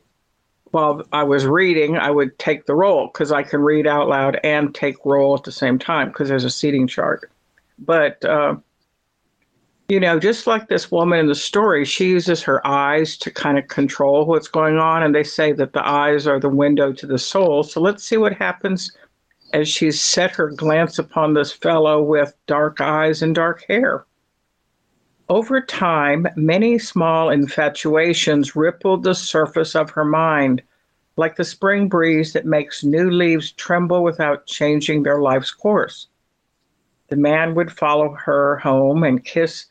while 0.71 1.03
I 1.13 1.23
was 1.23 1.45
reading, 1.45 1.97
I 1.97 2.09
would 2.09 2.37
take 2.39 2.65
the 2.65 2.75
roll 2.75 3.07
because 3.07 3.31
I 3.31 3.43
can 3.43 3.61
read 3.61 3.87
out 3.87 4.09
loud 4.09 4.39
and 4.43 4.73
take 4.73 4.95
roll 5.05 5.35
at 5.35 5.43
the 5.43 5.51
same 5.51 5.77
time 5.79 6.09
because 6.09 6.27
there's 6.27 6.43
a 6.43 6.49
seating 6.49 6.87
chart. 6.87 7.31
But 7.79 8.25
uh, 8.25 8.55
you 9.89 10.01
know, 10.01 10.20
just 10.20 10.48
like 10.48 10.67
this 10.67 10.91
woman 10.91 11.20
in 11.20 11.27
the 11.27 11.36
story, 11.36 11.86
she 11.86 12.10
uses 12.10 12.44
her 12.44 12.65
eyes 12.67 13.15
to 13.17 13.32
kind 13.32 13.58
of 13.58 13.70
control 13.70 14.25
what's 14.25 14.50
going 14.50 14.77
on. 14.77 15.01
And 15.01 15.15
they 15.15 15.24
say 15.24 15.53
that 15.53 15.72
the 15.72 15.88
eyes 15.88 16.27
are 16.27 16.41
the 16.41 16.50
window 16.50 16.91
to 16.91 17.08
the 17.08 17.17
soul. 17.17 17.63
So 17.63 17.79
let's 17.79 18.03
see 18.03 18.17
what 18.17 18.34
happens 18.34 18.91
as 19.53 19.70
she's 19.70 20.01
set 20.01 20.32
her 20.32 20.50
glance 20.50 21.00
upon 21.00 21.34
this 21.34 21.53
fellow 21.53 22.03
with 22.03 22.36
dark 22.48 22.82
eyes 22.82 23.22
and 23.22 23.34
dark 23.34 23.63
hair. 23.65 24.06
Over 25.29 25.62
time, 25.62 26.28
many 26.36 26.78
small 26.80 27.30
infatuations 27.30 28.58
rippled 28.58 29.04
the 29.04 29.15
surface 29.15 29.73
of 29.73 29.89
her 29.91 30.06
mind, 30.06 30.62
like 31.15 31.38
the 31.38 31.45
spring 31.45 31.88
breeze 31.88 32.34
that 32.34 32.45
makes 32.45 32.84
new 32.84 33.10
leaves 33.10 33.54
tremble 33.54 34.04
without 34.04 34.47
changing 34.47 35.04
their 35.04 35.21
life's 35.21 35.52
course. 35.52 36.08
The 37.08 37.15
man 37.15 37.56
would 37.56 37.71
follow 37.71 38.13
her 38.26 38.58
home 38.58 39.04
and 39.04 39.23
kiss 39.23 39.65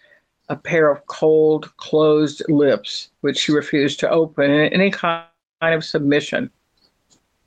a 0.48 0.56
pair 0.56 0.90
of 0.90 1.06
cold, 1.06 1.76
closed 1.76 2.42
lips, 2.48 3.10
which 3.20 3.38
she 3.38 3.52
refused 3.52 3.98
to 4.00 4.10
open 4.10 4.50
in 4.50 4.72
any 4.72 4.90
kind 4.90 5.24
of 5.62 5.84
submission. 5.84 6.50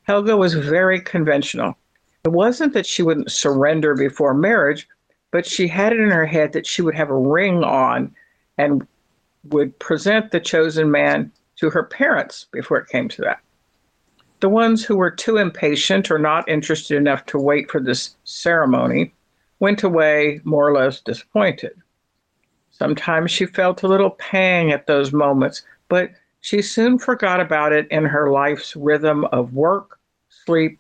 Helga 0.03 0.35
was 0.35 0.53
very 0.53 0.99
conventional. 0.99 1.77
It 2.25 2.29
wasn't 2.29 2.73
that 2.73 2.85
she 2.85 3.03
wouldn't 3.03 3.31
surrender 3.31 3.95
before 3.95 4.33
marriage, 4.33 4.87
but 5.31 5.45
she 5.45 5.67
had 5.67 5.93
it 5.93 5.99
in 5.99 6.09
her 6.09 6.25
head 6.25 6.53
that 6.53 6.67
she 6.67 6.81
would 6.81 6.95
have 6.95 7.09
a 7.09 7.17
ring 7.17 7.63
on 7.63 8.13
and 8.57 8.85
would 9.45 9.77
present 9.79 10.31
the 10.31 10.39
chosen 10.39 10.91
man 10.91 11.31
to 11.57 11.69
her 11.69 11.83
parents 11.83 12.47
before 12.51 12.77
it 12.77 12.89
came 12.89 13.07
to 13.09 13.21
that. 13.21 13.39
The 14.41 14.49
ones 14.49 14.83
who 14.83 14.95
were 14.95 15.11
too 15.11 15.37
impatient 15.37 16.09
or 16.09 16.17
not 16.17 16.47
interested 16.47 16.97
enough 16.97 17.25
to 17.27 17.37
wait 17.37 17.69
for 17.69 17.79
this 17.79 18.15
ceremony 18.23 19.13
went 19.59 19.83
away 19.83 20.41
more 20.43 20.67
or 20.67 20.73
less 20.73 21.01
disappointed. 21.01 21.73
Sometimes 22.79 23.29
she 23.29 23.45
felt 23.45 23.83
a 23.83 23.87
little 23.87 24.11
pang 24.11 24.71
at 24.71 24.87
those 24.87 25.11
moments, 25.11 25.63
but 25.89 26.11
she 26.39 26.61
soon 26.61 26.97
forgot 26.97 27.41
about 27.41 27.73
it 27.73 27.87
in 27.91 28.05
her 28.05 28.31
life's 28.31 28.73
rhythm 28.73 29.25
of 29.25 29.53
work, 29.53 29.99
sleep, 30.45 30.79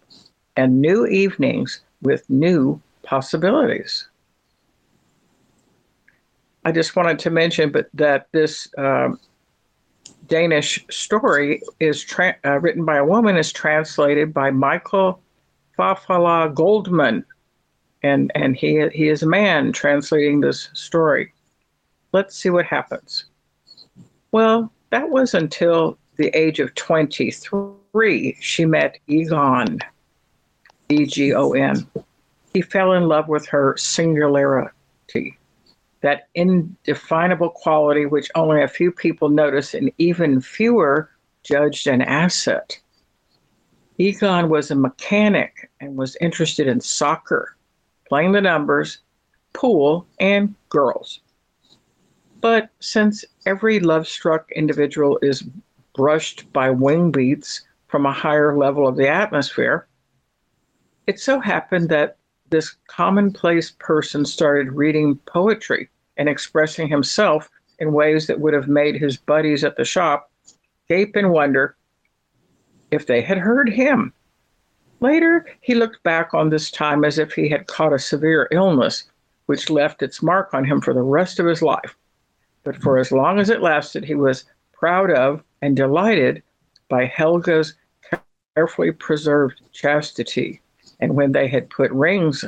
and 0.55 0.81
new 0.81 1.05
evenings 1.05 1.81
with 2.01 2.29
new 2.29 2.81
possibilities. 3.03 4.07
I 6.63 6.71
just 6.71 6.95
wanted 6.95 7.19
to 7.19 7.29
mention, 7.29 7.69
but 7.69 7.89
that 7.93 8.27
this 8.31 8.69
um, 8.77 9.19
Danish 10.27 10.85
story 10.89 11.61
is 11.81 12.01
tra- 12.01 12.37
uh, 12.45 12.59
written 12.59 12.85
by 12.85 12.97
a 12.97 13.05
woman, 13.05 13.35
is 13.35 13.51
translated 13.51 14.33
by 14.33 14.51
Michael 14.51 15.21
Favala 15.77 16.53
Goldman, 16.53 17.25
and 18.03 18.31
and 18.35 18.55
he 18.55 18.87
he 18.89 19.09
is 19.09 19.23
a 19.23 19.27
man 19.27 19.73
translating 19.73 20.39
this 20.39 20.69
story. 20.73 21.33
Let's 22.11 22.35
see 22.35 22.49
what 22.49 22.65
happens. 22.65 23.25
Well, 24.31 24.71
that 24.89 25.09
was 25.09 25.33
until 25.33 25.97
the 26.17 26.29
age 26.37 26.59
of 26.59 26.73
23 26.75 28.37
she 28.39 28.65
met 28.65 28.97
Egon, 29.07 29.79
E 30.89 31.05
G 31.05 31.33
O 31.33 31.51
N. 31.51 31.87
He 32.53 32.61
fell 32.61 32.93
in 32.93 33.07
love 33.07 33.27
with 33.27 33.47
her 33.47 33.77
singularity, 33.77 35.37
that 36.01 36.27
indefinable 36.33 37.51
quality 37.51 38.05
which 38.05 38.29
only 38.35 38.63
a 38.63 38.67
few 38.67 38.91
people 38.91 39.29
notice 39.29 39.73
and 39.73 39.91
even 39.97 40.41
fewer 40.41 41.09
judged 41.43 41.87
an 41.87 42.01
asset. 42.01 42.79
Egon 43.99 44.49
was 44.49 44.71
a 44.71 44.75
mechanic 44.75 45.69
and 45.79 45.95
was 45.95 46.17
interested 46.21 46.67
in 46.67 46.81
soccer, 46.81 47.55
playing 48.07 48.31
the 48.31 48.41
numbers, 48.41 48.99
pool, 49.53 50.07
and 50.19 50.55
girls. 50.69 51.19
But 52.41 52.69
since 52.79 53.25
every 53.45 53.81
love 53.81 54.07
struck 54.07 54.49
individual 54.53 55.19
is 55.21 55.43
brushed 55.93 56.51
by 56.53 56.69
wing 56.69 57.11
beats 57.11 57.67
from 57.87 58.05
a 58.05 58.13
higher 58.13 58.57
level 58.57 58.87
of 58.87 58.95
the 58.95 59.09
atmosphere, 59.09 59.87
it 61.05 61.19
so 61.19 61.41
happened 61.41 61.89
that 61.89 62.15
this 62.49 62.77
commonplace 62.87 63.71
person 63.79 64.25
started 64.25 64.71
reading 64.71 65.17
poetry 65.25 65.89
and 66.15 66.29
expressing 66.29 66.87
himself 66.87 67.49
in 67.79 67.91
ways 67.91 68.27
that 68.27 68.39
would 68.39 68.53
have 68.53 68.67
made 68.69 68.95
his 68.95 69.17
buddies 69.17 69.63
at 69.65 69.75
the 69.75 69.83
shop 69.83 70.31
gape 70.87 71.15
and 71.15 71.31
wonder 71.31 71.75
if 72.89 73.05
they 73.05 73.21
had 73.21 73.37
heard 73.37 73.69
him. 73.69 74.13
Later, 75.01 75.45
he 75.61 75.75
looked 75.75 76.01
back 76.03 76.33
on 76.33 76.49
this 76.49 76.71
time 76.71 77.03
as 77.03 77.19
if 77.19 77.33
he 77.33 77.49
had 77.49 77.67
caught 77.67 77.93
a 77.93 77.99
severe 77.99 78.47
illness, 78.51 79.09
which 79.45 79.69
left 79.69 80.01
its 80.01 80.23
mark 80.23 80.53
on 80.53 80.63
him 80.63 80.79
for 80.79 80.93
the 80.93 81.03
rest 81.03 81.39
of 81.39 81.45
his 81.45 81.61
life 81.61 81.95
but 82.63 82.75
for 82.77 82.97
as 82.97 83.11
long 83.11 83.39
as 83.39 83.49
it 83.49 83.61
lasted, 83.61 84.03
he 84.03 84.15
was 84.15 84.45
proud 84.73 85.11
of 85.11 85.43
and 85.61 85.75
delighted 85.75 86.43
by 86.89 87.05
Helga's 87.05 87.75
carefully 88.55 88.91
preserved 88.91 89.61
chastity. 89.71 90.61
And 90.99 91.15
when 91.15 91.31
they 91.31 91.47
had 91.47 91.69
put 91.69 91.91
rings 91.91 92.43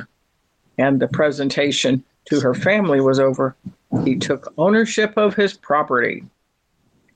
and 0.78 1.00
the 1.00 1.08
presentation 1.08 2.04
to 2.26 2.40
her 2.40 2.54
family 2.54 3.00
was 3.00 3.18
over, 3.18 3.56
he 4.04 4.16
took 4.16 4.52
ownership 4.58 5.14
of 5.16 5.34
his 5.34 5.54
property 5.54 6.24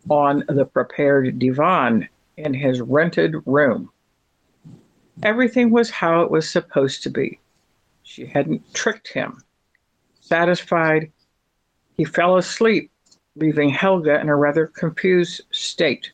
on 0.09 0.45
the 0.49 0.65
prepared 0.65 1.39
divan 1.39 2.09
in 2.37 2.55
his 2.55 2.81
rented 2.81 3.35
room. 3.47 3.91
Everything 5.23 5.71
was 5.71 5.91
how 5.91 6.23
it 6.23 6.31
was 6.31 6.49
supposed 6.49 7.03
to 7.03 7.11
be. 7.11 7.41
She 8.03 8.27
hadn't 8.27 8.75
tricked 8.75 9.09
him. 9.09 9.43
Satisfied, 10.21 11.11
he 11.97 12.05
fell 12.05 12.37
asleep, 12.37 12.91
leaving 13.37 13.71
Helga 13.71 14.21
in 14.21 14.29
a 14.29 14.37
rather 14.37 14.67
confused 14.67 15.43
state. 15.51 16.13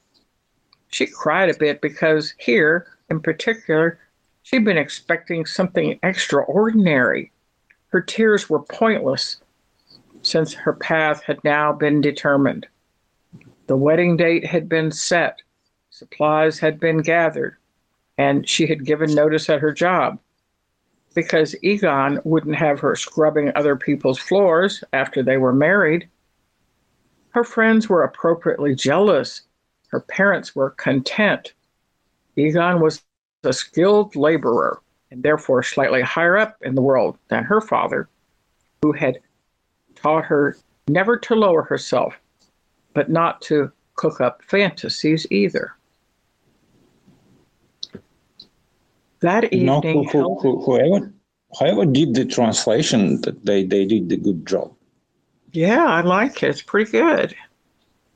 she 0.89 1.07
cried 1.07 1.49
a 1.49 1.59
bit 1.59 1.81
because 1.81 2.35
here, 2.39 2.87
in 3.09 3.21
particular, 3.21 3.99
she'd 4.43 4.65
been 4.65 4.77
expecting 4.77 5.47
something 5.47 5.99
extraordinary. 6.03 7.33
Her 7.89 8.01
tears 8.01 8.51
were 8.51 8.63
pointless 8.63 9.41
since 10.23 10.53
her 10.55 10.75
path 10.75 11.23
had 11.25 11.43
now 11.45 11.73
been 11.73 12.01
determined. 12.01 12.67
The 13.67 13.77
wedding 13.77 14.17
date 14.17 14.45
had 14.45 14.69
been 14.69 14.91
set, 14.91 15.41
supplies 15.91 16.59
had 16.59 16.79
been 16.79 16.99
gathered, 16.99 17.57
and 18.19 18.49
she 18.49 18.67
had 18.67 18.85
given 18.85 19.15
notice 19.15 19.49
at 19.49 19.61
her 19.61 19.73
job 19.73 20.19
because 21.15 21.55
Egon 21.63 22.21
wouldn't 22.25 22.57
have 22.57 22.81
her 22.81 22.97
scrubbing 22.97 23.53
other 23.55 23.77
people's 23.77 24.19
floors 24.19 24.83
after 24.93 25.23
they 25.23 25.37
were 25.37 25.53
married. 25.53 26.09
Her 27.31 27.45
friends 27.45 27.89
were 27.89 28.03
appropriately 28.03 28.75
jealous. 28.75 29.43
Her 29.89 30.01
parents 30.01 30.55
were 30.55 30.71
content. 30.71 31.53
Egon 32.37 32.81
was 32.81 33.03
a 33.45 33.53
skilled 33.53 34.17
laborer 34.17 34.81
and 35.11 35.23
therefore 35.23 35.63
slightly 35.63 36.01
higher 36.01 36.39
up 36.39 36.57
in 36.63 36.75
the 36.75 36.83
world 36.83 37.19
than 37.29 37.45
her 37.45 37.61
father, 37.61 38.09
who 38.81 38.93
had 38.93 39.19
taught 39.95 40.25
her 40.25 40.57
never 40.89 41.17
to 41.19 41.35
lower 41.35 41.63
herself, 41.63 42.19
but 42.95 43.11
not 43.11 43.41
to 43.43 43.71
cook 43.95 44.21
up 44.21 44.43
fantasies 44.43 45.27
either. 45.31 45.75
That 49.23 49.45
evening, 49.53 49.67
no, 49.67 49.81
who, 49.81 50.39
who, 50.41 50.63
whoever, 50.63 51.13
whoever 51.59 51.87
did 51.87 52.15
the 52.15 52.25
translation, 52.25 53.21
that 53.23 53.47
they, 53.47 53.65
they 53.65 53.85
did 53.85 54.09
the 54.09 54.17
good 54.17 54.47
job. 54.47 54.73
Yeah, 55.53 55.85
I 55.85 56.01
like 56.01 56.43
it. 56.43 56.51
It's 56.51 56.63
pretty 56.63 56.91
good. 56.91 57.35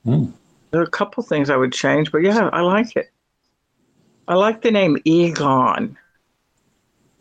Hmm. 0.05 0.27
There 0.71 0.81
are 0.81 0.85
a 0.85 0.90
couple 0.90 1.23
things 1.23 1.49
I 1.49 1.57
would 1.57 1.73
change, 1.73 2.11
but 2.11 2.23
yeah, 2.23 2.51
I 2.53 2.61
like 2.61 2.97
it. 2.97 3.11
I 4.29 4.35
like 4.35 4.62
the 4.62 4.71
name 4.71 4.99
Egon. 5.05 5.97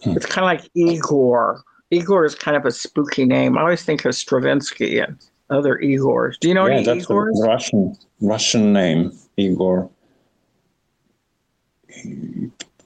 Hmm. 0.04 0.12
It's 0.12 0.26
kind 0.26 0.44
of 0.46 0.64
like 0.64 0.72
Igor. 0.74 1.64
Igor 1.92 2.26
is 2.26 2.36
kind 2.36 2.58
of 2.58 2.66
a 2.66 2.72
spooky 2.72 3.26
name. 3.26 3.58
I 3.58 3.62
always 3.62 3.84
think 3.84 4.04
of 4.06 4.16
Stravinsky 4.16 5.00
and 5.00 5.18
other 5.50 5.78
Igors. 5.78 6.40
Do 6.40 6.48
you 6.48 6.54
know 6.54 6.66
yeah, 6.66 6.76
any 6.76 6.86
that's 6.86 7.06
Igors? 7.06 7.38
a 7.38 7.48
Russian 7.48 7.98
Russian 8.22 8.74
name, 8.74 9.12
Igor. 9.38 9.90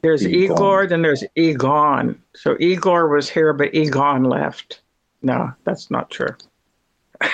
There's 0.01 0.25
Egon. 0.25 0.55
Igor, 0.55 0.88
then 0.88 1.01
there's 1.01 1.23
Egon. 1.35 2.21
So 2.35 2.55
Igor 2.59 3.09
was 3.09 3.29
here, 3.29 3.53
but 3.53 3.73
Egon 3.73 4.23
left. 4.23 4.81
No, 5.21 5.51
that's 5.65 5.91
not 5.91 6.09
true. 6.09 6.35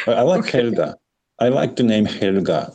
I 0.07 0.21
like. 0.21 0.45
Helga. 0.49 0.97
I 1.39 1.49
like 1.49 1.75
the 1.75 1.83
name 1.83 2.05
Helga. 2.05 2.73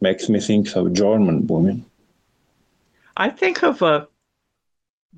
Makes 0.00 0.28
me 0.28 0.40
think 0.40 0.74
of 0.74 0.92
German 0.92 1.46
woman. 1.46 1.84
I 3.16 3.30
think 3.30 3.62
of 3.62 3.82
a 3.82 4.08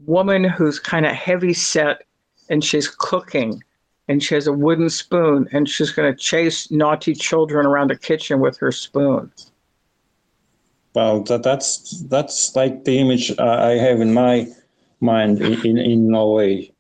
woman 0.04 0.44
who's 0.44 0.78
kind 0.78 1.06
of 1.06 1.12
heavy 1.12 1.54
set 1.54 2.02
and 2.50 2.62
she's 2.62 2.88
cooking 2.88 3.62
and 4.08 4.22
she 4.22 4.34
has 4.34 4.46
a 4.46 4.52
wooden 4.52 4.90
spoon 4.90 5.48
and 5.52 5.68
she's 5.68 5.92
going 5.92 6.12
to 6.12 6.18
chase 6.18 6.70
naughty 6.70 7.14
children 7.14 7.64
around 7.64 7.88
the 7.88 7.96
kitchen 7.96 8.40
with 8.40 8.58
her 8.58 8.72
spoon. 8.72 9.30
Well, 10.94 11.22
that, 11.24 11.42
that's 11.42 12.02
that's 12.02 12.54
like 12.54 12.85
the 12.85 12.98
image 12.98 13.37
I 13.38 13.72
I 13.72 13.78
have 13.78 14.00
in 14.00 14.14
my 14.14 14.46
mind 15.00 15.40
in 15.42 15.76
in, 15.76 16.09
Norway. 16.09 16.72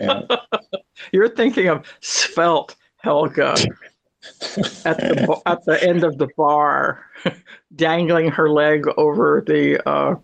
Yeah. 0.00 0.22
You're 1.12 1.28
thinking 1.28 1.68
of 1.68 1.84
svelte 2.00 2.76
Helga 2.98 3.54
at 4.84 4.98
the 4.98 5.42
at 5.46 5.64
the 5.64 5.82
end 5.82 6.04
of 6.04 6.18
the 6.18 6.28
bar, 6.36 7.04
dangling 7.74 8.30
her 8.30 8.48
leg 8.50 8.86
over 8.96 9.42
the. 9.44 9.82
Uh, 9.88 10.14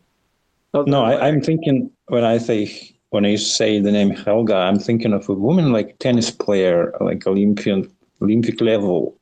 No, 0.72 0.82
the 0.84 0.96
I, 0.96 1.28
I'm 1.28 1.40
thinking 1.40 1.90
when 2.06 2.24
I 2.24 2.38
say 2.38 2.94
when 3.10 3.24
I 3.24 3.34
say 3.36 3.80
the 3.80 3.92
name 3.92 4.10
Helga, 4.10 4.56
I'm 4.56 4.78
thinking 4.78 5.12
of 5.12 5.28
a 5.28 5.34
woman 5.34 5.72
like 5.72 5.98
tennis 5.98 6.30
player, 6.30 6.94
like 7.00 7.26
Olympian 7.26 7.90
Olympic 8.22 8.60
level 8.60 9.18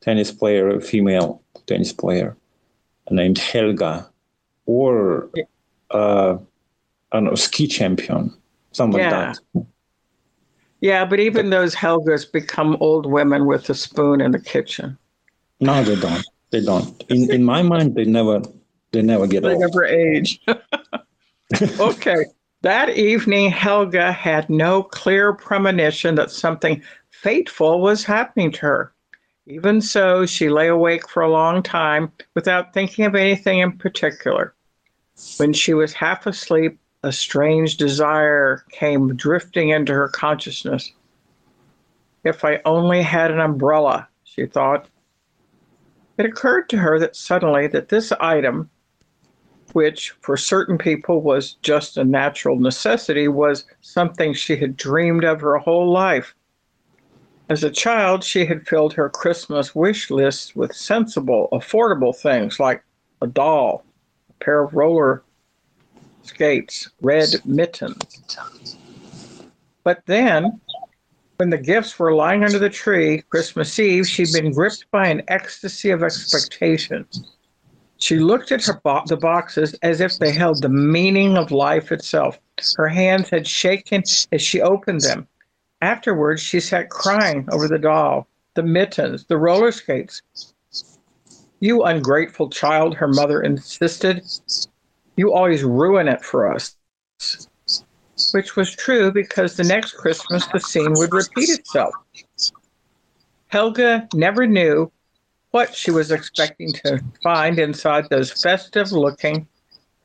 tennis 0.00 0.30
player, 0.30 0.68
a 0.70 0.80
female 0.80 1.42
tennis 1.66 1.92
player 1.92 2.36
named 3.10 3.38
Helga, 3.38 4.08
or 4.66 5.30
uh, 5.90 6.36
I 7.12 7.20
know, 7.20 7.34
ski 7.34 7.66
champion, 7.66 8.32
something 8.72 9.00
Yeah. 9.00 9.28
like 9.28 9.36
that. 9.54 9.66
Yeah, 10.80 11.04
but 11.04 11.20
even 11.20 11.50
those 11.50 11.74
Helgas 11.74 12.30
become 12.30 12.76
old 12.80 13.06
women 13.06 13.46
with 13.46 13.70
a 13.70 13.74
spoon 13.74 14.20
in 14.20 14.32
the 14.32 14.40
kitchen. 14.40 14.98
No, 15.60 15.82
they 15.82 15.96
don't. 15.96 16.24
They 16.50 16.60
don't. 16.60 17.02
In 17.08 17.30
in 17.32 17.44
my 17.44 17.62
mind, 17.62 17.94
they 17.94 18.04
never 18.04 18.42
they 18.92 19.02
never 19.02 19.26
get 19.26 19.42
They 19.42 19.52
old. 19.54 19.60
never 19.60 19.84
age. 19.84 20.40
okay. 21.80 22.24
That 22.62 22.90
evening, 22.90 23.50
Helga 23.50 24.12
had 24.12 24.50
no 24.50 24.82
clear 24.82 25.32
premonition 25.34 26.14
that 26.16 26.30
something 26.30 26.82
fateful 27.10 27.80
was 27.80 28.04
happening 28.04 28.50
to 28.52 28.60
her. 28.60 28.92
Even 29.48 29.80
so, 29.80 30.26
she 30.26 30.48
lay 30.48 30.66
awake 30.66 31.08
for 31.08 31.22
a 31.22 31.30
long 31.30 31.62
time 31.62 32.10
without 32.34 32.74
thinking 32.74 33.04
of 33.04 33.14
anything 33.14 33.60
in 33.60 33.78
particular. 33.78 34.54
When 35.36 35.52
she 35.52 35.72
was 35.72 35.92
half 35.92 36.26
asleep, 36.26 36.78
a 37.04 37.12
strange 37.12 37.76
desire 37.76 38.64
came 38.70 39.14
drifting 39.14 39.68
into 39.68 39.92
her 39.92 40.08
consciousness. 40.08 40.92
If 42.24 42.44
I 42.44 42.60
only 42.64 43.02
had 43.02 43.30
an 43.30 43.38
umbrella, 43.38 44.08
she 44.24 44.46
thought. 44.46 44.88
It 46.18 46.26
occurred 46.26 46.68
to 46.70 46.78
her 46.78 46.98
that 46.98 47.14
suddenly 47.14 47.68
that 47.68 47.88
this 47.88 48.10
item, 48.12 48.68
which 49.74 50.10
for 50.22 50.36
certain 50.36 50.76
people 50.76 51.22
was 51.22 51.52
just 51.62 51.96
a 51.96 52.04
natural 52.04 52.58
necessity, 52.58 53.28
was 53.28 53.64
something 53.80 54.34
she 54.34 54.56
had 54.56 54.76
dreamed 54.76 55.24
of 55.24 55.40
her 55.40 55.56
whole 55.58 55.92
life. 55.92 56.34
As 57.48 57.62
a 57.62 57.70
child, 57.70 58.24
she 58.24 58.44
had 58.44 58.66
filled 58.66 58.92
her 58.94 59.08
Christmas 59.08 59.74
wish 59.74 60.10
list 60.10 60.56
with 60.56 60.74
sensible, 60.74 61.48
affordable 61.52 62.14
things 62.14 62.58
like 62.58 62.82
a 63.22 63.26
doll, 63.28 63.84
a 64.28 64.44
pair 64.44 64.62
of 64.62 64.74
roller 64.74 65.22
skates, 66.22 66.90
red 67.00 67.28
mittens. 67.44 68.36
But 69.84 70.02
then, 70.06 70.60
when 71.36 71.50
the 71.50 71.58
gifts 71.58 71.96
were 71.98 72.14
lying 72.14 72.42
under 72.42 72.58
the 72.58 72.68
tree, 72.68 73.22
Christmas 73.30 73.78
Eve, 73.78 74.08
she'd 74.08 74.32
been 74.32 74.52
gripped 74.52 74.90
by 74.90 75.06
an 75.06 75.22
ecstasy 75.28 75.90
of 75.90 76.02
expectation. 76.02 77.06
She 77.98 78.18
looked 78.18 78.50
at 78.50 78.64
her 78.64 78.80
bo- 78.82 79.04
the 79.06 79.16
boxes 79.16 79.74
as 79.82 80.00
if 80.00 80.18
they 80.18 80.32
held 80.32 80.62
the 80.62 80.68
meaning 80.68 81.36
of 81.36 81.52
life 81.52 81.92
itself. 81.92 82.40
Her 82.76 82.88
hands 82.88 83.30
had 83.30 83.46
shaken 83.46 84.02
as 84.32 84.42
she 84.42 84.60
opened 84.60 85.02
them. 85.02 85.28
Afterwards, 85.82 86.40
she 86.40 86.60
sat 86.60 86.88
crying 86.88 87.46
over 87.52 87.68
the 87.68 87.78
doll, 87.78 88.26
the 88.54 88.62
mittens, 88.62 89.24
the 89.26 89.36
roller 89.36 89.70
skates. 89.70 90.22
You 91.60 91.84
ungrateful 91.84 92.50
child, 92.50 92.94
her 92.96 93.08
mother 93.08 93.42
insisted. 93.42 94.24
You 95.16 95.32
always 95.34 95.64
ruin 95.64 96.08
it 96.08 96.24
for 96.24 96.52
us. 96.52 96.76
Which 98.32 98.56
was 98.56 98.74
true 98.74 99.12
because 99.12 99.56
the 99.56 99.64
next 99.64 99.92
Christmas 99.92 100.46
the 100.46 100.60
scene 100.60 100.92
would 100.94 101.12
repeat 101.12 101.50
itself. 101.50 101.94
Helga 103.48 104.08
never 104.14 104.46
knew 104.46 104.90
what 105.50 105.74
she 105.74 105.90
was 105.90 106.10
expecting 106.10 106.72
to 106.72 107.02
find 107.22 107.58
inside 107.58 108.08
those 108.10 108.32
festive 108.42 108.92
looking 108.92 109.46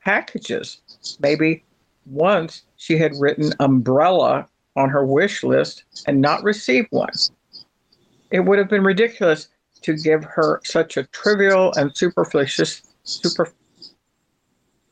packages. 0.04 0.80
Maybe 1.20 1.64
once 2.06 2.62
she 2.76 2.98
had 2.98 3.12
written 3.18 3.52
umbrella 3.60 4.48
on 4.76 4.88
her 4.88 5.04
wish 5.04 5.42
list 5.42 5.84
and 6.06 6.20
not 6.20 6.42
receive 6.42 6.86
one. 6.90 7.12
It 8.30 8.40
would 8.40 8.58
have 8.58 8.68
been 8.68 8.84
ridiculous 8.84 9.48
to 9.82 9.96
give 9.96 10.24
her 10.24 10.60
such 10.64 10.96
a 10.96 11.04
trivial 11.04 11.72
and 11.74 11.96
superfluous, 11.96 12.82
super, 13.04 13.52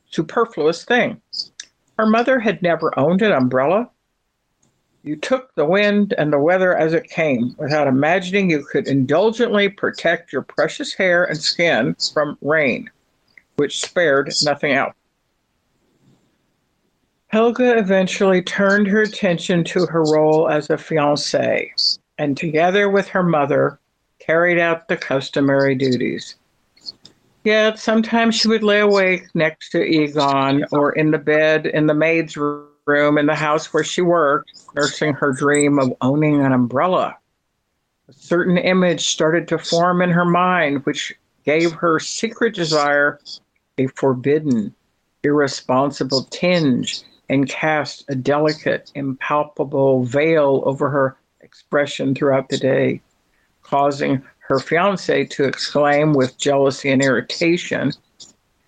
superfluous 0.09 0.83
thing. 0.83 1.21
Her 1.97 2.05
mother 2.05 2.39
had 2.39 2.61
never 2.61 2.97
owned 2.99 3.21
an 3.21 3.31
umbrella. 3.31 3.89
You 5.03 5.15
took 5.15 5.55
the 5.55 5.65
wind 5.65 6.13
and 6.17 6.31
the 6.31 6.39
weather 6.39 6.77
as 6.77 6.93
it 6.93 7.09
came 7.09 7.55
without 7.57 7.87
imagining 7.87 8.49
you 8.49 8.63
could 8.63 8.87
indulgently 8.87 9.69
protect 9.69 10.31
your 10.31 10.43
precious 10.43 10.93
hair 10.93 11.23
and 11.23 11.41
skin 11.41 11.95
from 12.13 12.37
rain, 12.41 12.89
which 13.55 13.81
spared 13.81 14.31
nothing 14.43 14.73
else. 14.73 14.93
Helga 17.31 17.77
eventually 17.77 18.41
turned 18.41 18.87
her 18.87 19.03
attention 19.03 19.63
to 19.63 19.85
her 19.85 20.03
role 20.03 20.49
as 20.49 20.69
a 20.69 20.73
fiancée 20.73 21.71
and, 22.17 22.35
together 22.35 22.89
with 22.89 23.07
her 23.07 23.23
mother, 23.23 23.79
carried 24.19 24.59
out 24.59 24.89
the 24.89 24.97
customary 24.97 25.73
duties. 25.73 26.35
Yet 27.45 27.79
sometimes 27.79 28.35
she 28.35 28.49
would 28.49 28.63
lay 28.63 28.81
awake 28.81 29.33
next 29.33 29.69
to 29.69 29.81
Egon 29.81 30.65
or 30.73 30.91
in 30.91 31.11
the 31.11 31.17
bed 31.17 31.67
in 31.67 31.87
the 31.87 31.93
maid's 31.93 32.35
room 32.35 33.17
in 33.17 33.27
the 33.27 33.35
house 33.35 33.73
where 33.73 33.85
she 33.85 34.01
worked, 34.01 34.51
nursing 34.75 35.13
her 35.13 35.31
dream 35.31 35.79
of 35.79 35.93
owning 36.01 36.41
an 36.41 36.51
umbrella. 36.51 37.15
A 38.09 38.13
certain 38.13 38.57
image 38.57 39.07
started 39.07 39.47
to 39.47 39.57
form 39.57 40.01
in 40.01 40.09
her 40.09 40.25
mind, 40.25 40.85
which 40.85 41.15
gave 41.45 41.71
her 41.71 41.97
secret 41.97 42.53
desire 42.53 43.21
a 43.77 43.87
forbidden, 43.87 44.75
irresponsible 45.23 46.25
tinge 46.25 47.05
and 47.31 47.47
cast 47.47 48.03
a 48.09 48.15
delicate, 48.15 48.91
impalpable 48.93 50.03
veil 50.03 50.61
over 50.65 50.89
her 50.89 51.17
expression 51.39 52.13
throughout 52.13 52.49
the 52.49 52.57
day, 52.57 53.01
causing 53.63 54.21
her 54.39 54.59
fiance 54.59 55.23
to 55.23 55.45
exclaim 55.45 56.11
with 56.11 56.37
jealousy 56.37 56.91
and 56.91 57.01
irritation, 57.01 57.93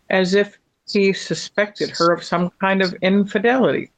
as 0.10 0.34
if 0.34 0.58
he 0.90 1.12
suspected 1.12 1.90
her 1.90 2.14
of 2.14 2.24
some 2.24 2.50
kind 2.62 2.82
of 2.82 2.96
infidelity. 3.02 3.92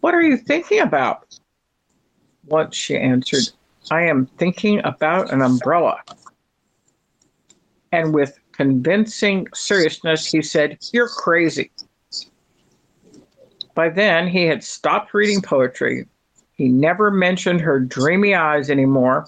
What 0.00 0.14
are 0.14 0.22
you 0.22 0.38
thinking 0.38 0.80
about? 0.80 1.38
Once 2.46 2.74
she 2.74 2.96
answered, 2.96 3.50
I 3.90 4.04
am 4.04 4.24
thinking 4.38 4.80
about 4.82 5.30
an 5.30 5.42
umbrella. 5.42 5.98
And 7.92 8.14
with 8.14 8.38
convincing 8.52 9.46
seriousness, 9.52 10.24
he 10.24 10.40
said, 10.40 10.78
You're 10.94 11.10
crazy. 11.10 11.70
By 13.74 13.88
then, 13.88 14.28
he 14.28 14.44
had 14.44 14.62
stopped 14.62 15.14
reading 15.14 15.40
poetry. 15.40 16.06
He 16.52 16.68
never 16.68 17.10
mentioned 17.10 17.60
her 17.62 17.80
dreamy 17.80 18.34
eyes 18.34 18.70
anymore, 18.70 19.26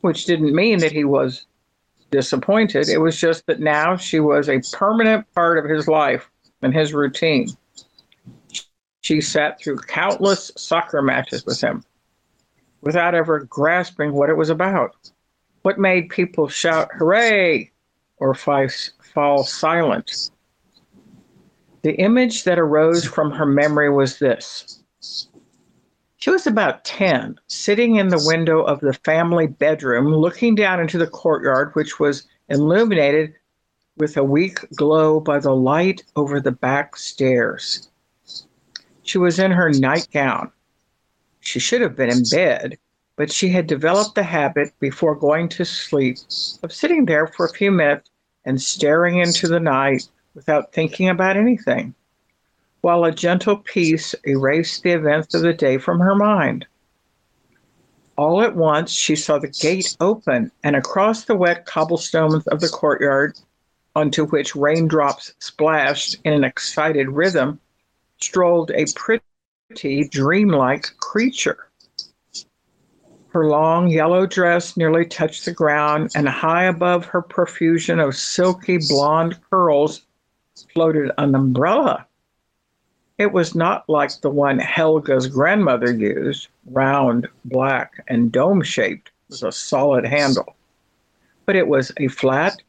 which 0.00 0.24
didn't 0.24 0.54
mean 0.54 0.78
that 0.80 0.92
he 0.92 1.04
was 1.04 1.46
disappointed. 2.10 2.88
It 2.88 2.98
was 2.98 3.18
just 3.18 3.46
that 3.46 3.60
now 3.60 3.96
she 3.96 4.20
was 4.20 4.48
a 4.48 4.60
permanent 4.72 5.26
part 5.34 5.58
of 5.58 5.70
his 5.70 5.86
life 5.88 6.28
and 6.62 6.74
his 6.74 6.92
routine. 6.92 7.48
She 9.02 9.20
sat 9.20 9.60
through 9.60 9.78
countless 9.78 10.50
soccer 10.56 11.00
matches 11.00 11.46
with 11.46 11.60
him 11.60 11.84
without 12.80 13.14
ever 13.14 13.40
grasping 13.40 14.12
what 14.12 14.30
it 14.30 14.36
was 14.36 14.50
about. 14.50 15.10
What 15.62 15.78
made 15.78 16.10
people 16.10 16.48
shout, 16.48 16.88
hooray, 16.92 17.70
or 18.18 18.34
fall 18.34 19.44
silent? 19.44 20.30
The 21.86 21.94
image 22.00 22.42
that 22.42 22.58
arose 22.58 23.04
from 23.04 23.30
her 23.30 23.46
memory 23.46 23.88
was 23.88 24.18
this. 24.18 24.82
She 26.16 26.30
was 26.30 26.44
about 26.44 26.84
10, 26.84 27.38
sitting 27.46 27.94
in 27.94 28.08
the 28.08 28.24
window 28.26 28.62
of 28.62 28.80
the 28.80 28.92
family 28.92 29.46
bedroom, 29.46 30.12
looking 30.12 30.56
down 30.56 30.80
into 30.80 30.98
the 30.98 31.06
courtyard, 31.06 31.70
which 31.76 32.00
was 32.00 32.26
illuminated 32.48 33.34
with 33.98 34.16
a 34.16 34.24
weak 34.24 34.68
glow 34.74 35.20
by 35.20 35.38
the 35.38 35.54
light 35.54 36.02
over 36.16 36.40
the 36.40 36.50
back 36.50 36.96
stairs. 36.96 37.88
She 39.04 39.18
was 39.18 39.38
in 39.38 39.52
her 39.52 39.70
nightgown. 39.70 40.50
She 41.38 41.60
should 41.60 41.82
have 41.82 41.94
been 41.94 42.10
in 42.10 42.24
bed, 42.28 42.78
but 43.14 43.30
she 43.30 43.50
had 43.50 43.68
developed 43.68 44.16
the 44.16 44.24
habit 44.24 44.72
before 44.80 45.14
going 45.14 45.48
to 45.50 45.64
sleep 45.64 46.18
of 46.64 46.72
sitting 46.72 47.04
there 47.04 47.28
for 47.28 47.46
a 47.46 47.52
few 47.52 47.70
minutes 47.70 48.10
and 48.44 48.60
staring 48.60 49.18
into 49.18 49.46
the 49.46 49.60
night 49.60 50.08
without 50.36 50.70
thinking 50.70 51.08
about 51.08 51.36
anything, 51.36 51.94
while 52.82 53.04
a 53.04 53.10
gentle 53.10 53.56
peace 53.56 54.14
erased 54.24 54.82
the 54.82 54.90
events 54.90 55.34
of 55.34 55.40
the 55.40 55.54
day 55.54 55.78
from 55.78 55.98
her 55.98 56.14
mind. 56.14 56.66
All 58.16 58.42
at 58.42 58.54
once, 58.54 58.92
she 58.92 59.16
saw 59.16 59.38
the 59.38 59.48
gate 59.48 59.96
open, 59.98 60.52
and 60.62 60.76
across 60.76 61.24
the 61.24 61.34
wet 61.34 61.64
cobblestones 61.64 62.46
of 62.48 62.60
the 62.60 62.68
courtyard, 62.68 63.38
onto 63.94 64.26
which 64.26 64.54
raindrops 64.54 65.32
splashed 65.38 66.18
in 66.24 66.34
an 66.34 66.44
excited 66.44 67.08
rhythm, 67.08 67.58
strolled 68.18 68.70
a 68.72 68.86
pretty, 68.94 70.08
dreamlike 70.10 70.96
creature. 70.98 71.70
Her 73.28 73.48
long 73.48 73.88
yellow 73.88 74.26
dress 74.26 74.76
nearly 74.76 75.06
touched 75.06 75.46
the 75.46 75.52
ground, 75.52 76.10
and 76.14 76.28
high 76.28 76.64
above 76.64 77.06
her 77.06 77.22
profusion 77.22 78.00
of 78.00 78.16
silky 78.16 78.78
blonde 78.88 79.38
curls 79.50 80.05
floated 80.64 81.10
an 81.18 81.34
umbrella. 81.34 82.06
It 83.18 83.32
was 83.32 83.54
not 83.54 83.88
like 83.88 84.20
the 84.20 84.30
one 84.30 84.58
Helga's 84.58 85.26
grandmother 85.26 85.92
used, 85.92 86.48
round, 86.66 87.28
black, 87.44 87.92
and 88.08 88.32
dome 88.32 88.62
shaped, 88.62 89.10
with 89.28 89.42
a 89.42 89.52
solid 89.52 90.06
handle. 90.06 90.54
But 91.44 91.56
it 91.56 91.68
was 91.68 91.92
a 91.96 92.08
flat, 92.08 92.60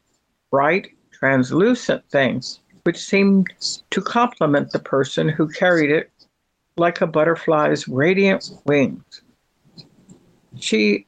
bright, 0.50 0.90
translucent 1.10 2.08
thing, 2.10 2.42
which 2.84 2.98
seemed 2.98 3.52
to 3.90 4.00
complement 4.00 4.72
the 4.72 4.78
person 4.78 5.28
who 5.28 5.48
carried 5.48 5.90
it 5.90 6.10
like 6.76 7.00
a 7.00 7.06
butterfly's 7.06 7.88
radiant 7.88 8.50
wings. 8.64 9.22
She 10.58 11.06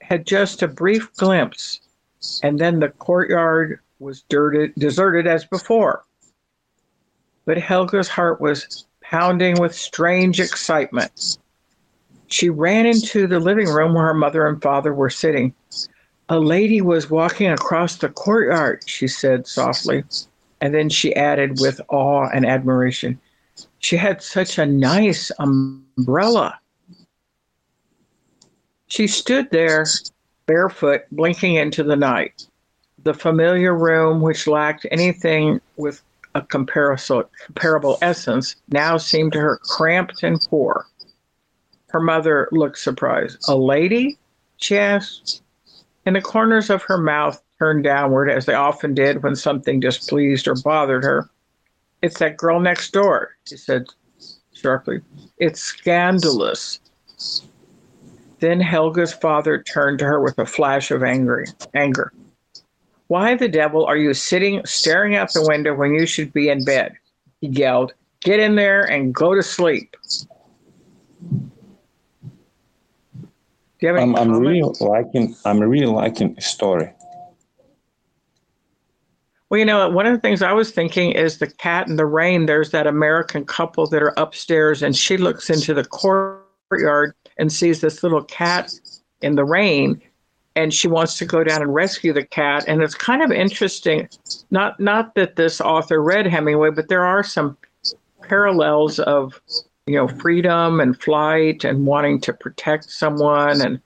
had 0.00 0.26
just 0.26 0.62
a 0.62 0.68
brief 0.68 1.12
glimpse, 1.14 1.80
and 2.42 2.58
then 2.58 2.80
the 2.80 2.88
courtyard 2.88 3.78
was 4.00 4.22
dirted, 4.22 4.74
deserted 4.76 5.26
as 5.26 5.44
before 5.44 6.04
but 7.44 7.58
Helga's 7.58 8.08
heart 8.08 8.40
was 8.40 8.86
pounding 9.00 9.60
with 9.60 9.74
strange 9.74 10.40
excitement. 10.40 11.38
She 12.28 12.48
ran 12.48 12.86
into 12.86 13.26
the 13.26 13.40
living 13.40 13.68
room 13.68 13.94
where 13.94 14.06
her 14.06 14.14
mother 14.14 14.46
and 14.46 14.62
father 14.62 14.94
were 14.94 15.10
sitting. 15.10 15.54
A 16.28 16.38
lady 16.38 16.80
was 16.80 17.10
walking 17.10 17.50
across 17.50 17.96
the 17.96 18.08
courtyard, 18.08 18.82
she 18.86 19.06
said 19.06 19.46
softly. 19.46 20.04
And 20.60 20.72
then 20.72 20.88
she 20.88 21.14
added 21.14 21.60
with 21.60 21.80
awe 21.88 22.28
and 22.32 22.46
admiration, 22.46 23.20
She 23.80 23.96
had 23.96 24.22
such 24.22 24.58
a 24.58 24.64
nice 24.64 25.30
umbrella. 25.38 26.58
She 28.86 29.06
stood 29.08 29.50
there, 29.50 29.84
barefoot, 30.46 31.02
blinking 31.10 31.56
into 31.56 31.82
the 31.82 31.96
night. 31.96 32.46
The 33.02 33.14
familiar 33.14 33.74
room, 33.74 34.20
which 34.20 34.46
lacked 34.46 34.86
anything 34.90 35.60
with 35.76 36.02
a 36.34 36.42
comparable 36.42 37.98
essence, 38.02 38.56
now 38.68 38.96
seemed 38.96 39.32
to 39.32 39.40
her 39.40 39.58
cramped 39.58 40.22
and 40.22 40.40
poor. 40.40 40.86
Her 41.88 42.00
mother 42.00 42.48
looked 42.52 42.78
surprised. 42.78 43.44
A 43.48 43.56
lady? 43.56 44.18
she 44.56 44.78
asked. 44.78 45.42
And 46.06 46.16
the 46.16 46.22
corners 46.22 46.70
of 46.70 46.82
her 46.84 46.98
mouth 46.98 47.42
turned 47.58 47.84
downward, 47.84 48.30
as 48.30 48.46
they 48.46 48.54
often 48.54 48.94
did 48.94 49.22
when 49.22 49.36
something 49.36 49.78
displeased 49.78 50.48
or 50.48 50.54
bothered 50.54 51.04
her. 51.04 51.28
It's 52.00 52.18
that 52.18 52.36
girl 52.36 52.58
next 52.58 52.92
door, 52.92 53.36
she 53.46 53.56
said 53.56 53.86
sharply. 54.52 55.00
It's 55.38 55.60
scandalous. 55.60 56.80
Then 58.40 58.60
Helga's 58.60 59.12
father 59.12 59.62
turned 59.62 60.00
to 60.00 60.04
her 60.04 60.20
with 60.20 60.38
a 60.38 60.46
flash 60.46 60.90
of 60.90 61.04
angry 61.04 61.46
anger. 61.74 62.12
Why 63.12 63.34
the 63.34 63.46
devil 63.46 63.84
are 63.84 63.98
you 63.98 64.14
sitting 64.14 64.64
staring 64.64 65.16
out 65.16 65.34
the 65.34 65.46
window 65.46 65.74
when 65.74 65.92
you 65.92 66.06
should 66.06 66.32
be 66.32 66.48
in 66.48 66.64
bed? 66.64 66.94
He 67.42 67.48
yelled. 67.48 67.92
Get 68.20 68.40
in 68.40 68.54
there 68.54 68.90
and 68.90 69.14
go 69.14 69.34
to 69.34 69.42
sleep. 69.42 69.94
Do 71.20 71.50
you 73.80 73.88
have 73.88 73.98
any 73.98 74.12
I'm, 74.12 74.16
I'm 74.16 74.30
really 74.30 74.62
liking 74.80 75.36
I'm 75.44 75.60
really 75.60 75.84
liking 75.84 76.32
the 76.32 76.40
story. 76.40 76.90
Well, 79.50 79.58
you 79.58 79.66
know, 79.66 79.90
one 79.90 80.06
of 80.06 80.14
the 80.14 80.20
things 80.20 80.40
I 80.40 80.54
was 80.54 80.70
thinking 80.70 81.12
is 81.12 81.36
the 81.36 81.48
cat 81.48 81.88
in 81.88 81.96
the 81.96 82.06
rain. 82.06 82.46
There's 82.46 82.70
that 82.70 82.86
American 82.86 83.44
couple 83.44 83.86
that 83.88 84.02
are 84.02 84.14
upstairs, 84.16 84.82
and 84.82 84.96
she 84.96 85.18
looks 85.18 85.50
into 85.50 85.74
the 85.74 85.84
courtyard 85.84 87.12
and 87.36 87.52
sees 87.52 87.82
this 87.82 88.02
little 88.02 88.24
cat 88.24 88.72
in 89.20 89.34
the 89.34 89.44
rain 89.44 90.00
and 90.54 90.72
she 90.72 90.88
wants 90.88 91.16
to 91.18 91.24
go 91.24 91.42
down 91.44 91.62
and 91.62 91.74
rescue 91.74 92.12
the 92.12 92.24
cat. 92.24 92.64
And 92.68 92.82
it's 92.82 92.94
kind 92.94 93.22
of 93.22 93.30
interesting 93.30 94.08
not 94.50 94.78
not 94.78 95.14
that 95.14 95.36
this 95.36 95.60
author 95.60 96.02
read 96.02 96.26
hemingway 96.26 96.70
but 96.70 96.88
there 96.88 97.04
are 97.04 97.22
some 97.22 97.56
parallels 98.22 98.98
of 99.00 99.40
you 99.86 99.96
know 99.96 100.08
freedom 100.08 100.80
and 100.80 101.00
flight 101.00 101.64
and 101.64 101.86
wanting 101.86 102.20
to 102.20 102.32
protect 102.32 102.90
someone 102.90 103.60
and 103.60 103.80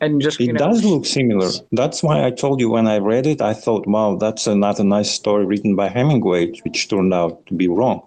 and 0.00 0.20
just 0.20 0.40
it 0.40 0.52
know, 0.52 0.58
does 0.58 0.84
look 0.84 1.06
similar. 1.06 1.50
That's 1.72 2.02
why 2.02 2.24
i 2.24 2.30
told 2.30 2.60
you 2.60 2.70
when 2.70 2.86
i 2.86 2.98
read 2.98 3.26
it 3.26 3.40
i 3.40 3.54
thought 3.54 3.86
wow 3.86 4.16
that's 4.16 4.46
another 4.46 4.84
nice 4.84 5.10
story 5.10 5.44
written 5.44 5.76
by 5.76 5.88
hemingway 5.88 6.52
which 6.62 6.88
turned 6.88 7.14
out 7.14 7.44
to 7.46 7.54
be 7.54 7.68
wrong. 7.68 8.02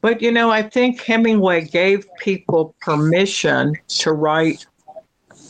But 0.00 0.20
you 0.22 0.32
know 0.32 0.50
i 0.50 0.62
think 0.62 1.00
hemingway 1.00 1.64
gave 1.64 2.06
people 2.18 2.74
permission 2.80 3.74
to 3.88 4.12
write 4.12 4.66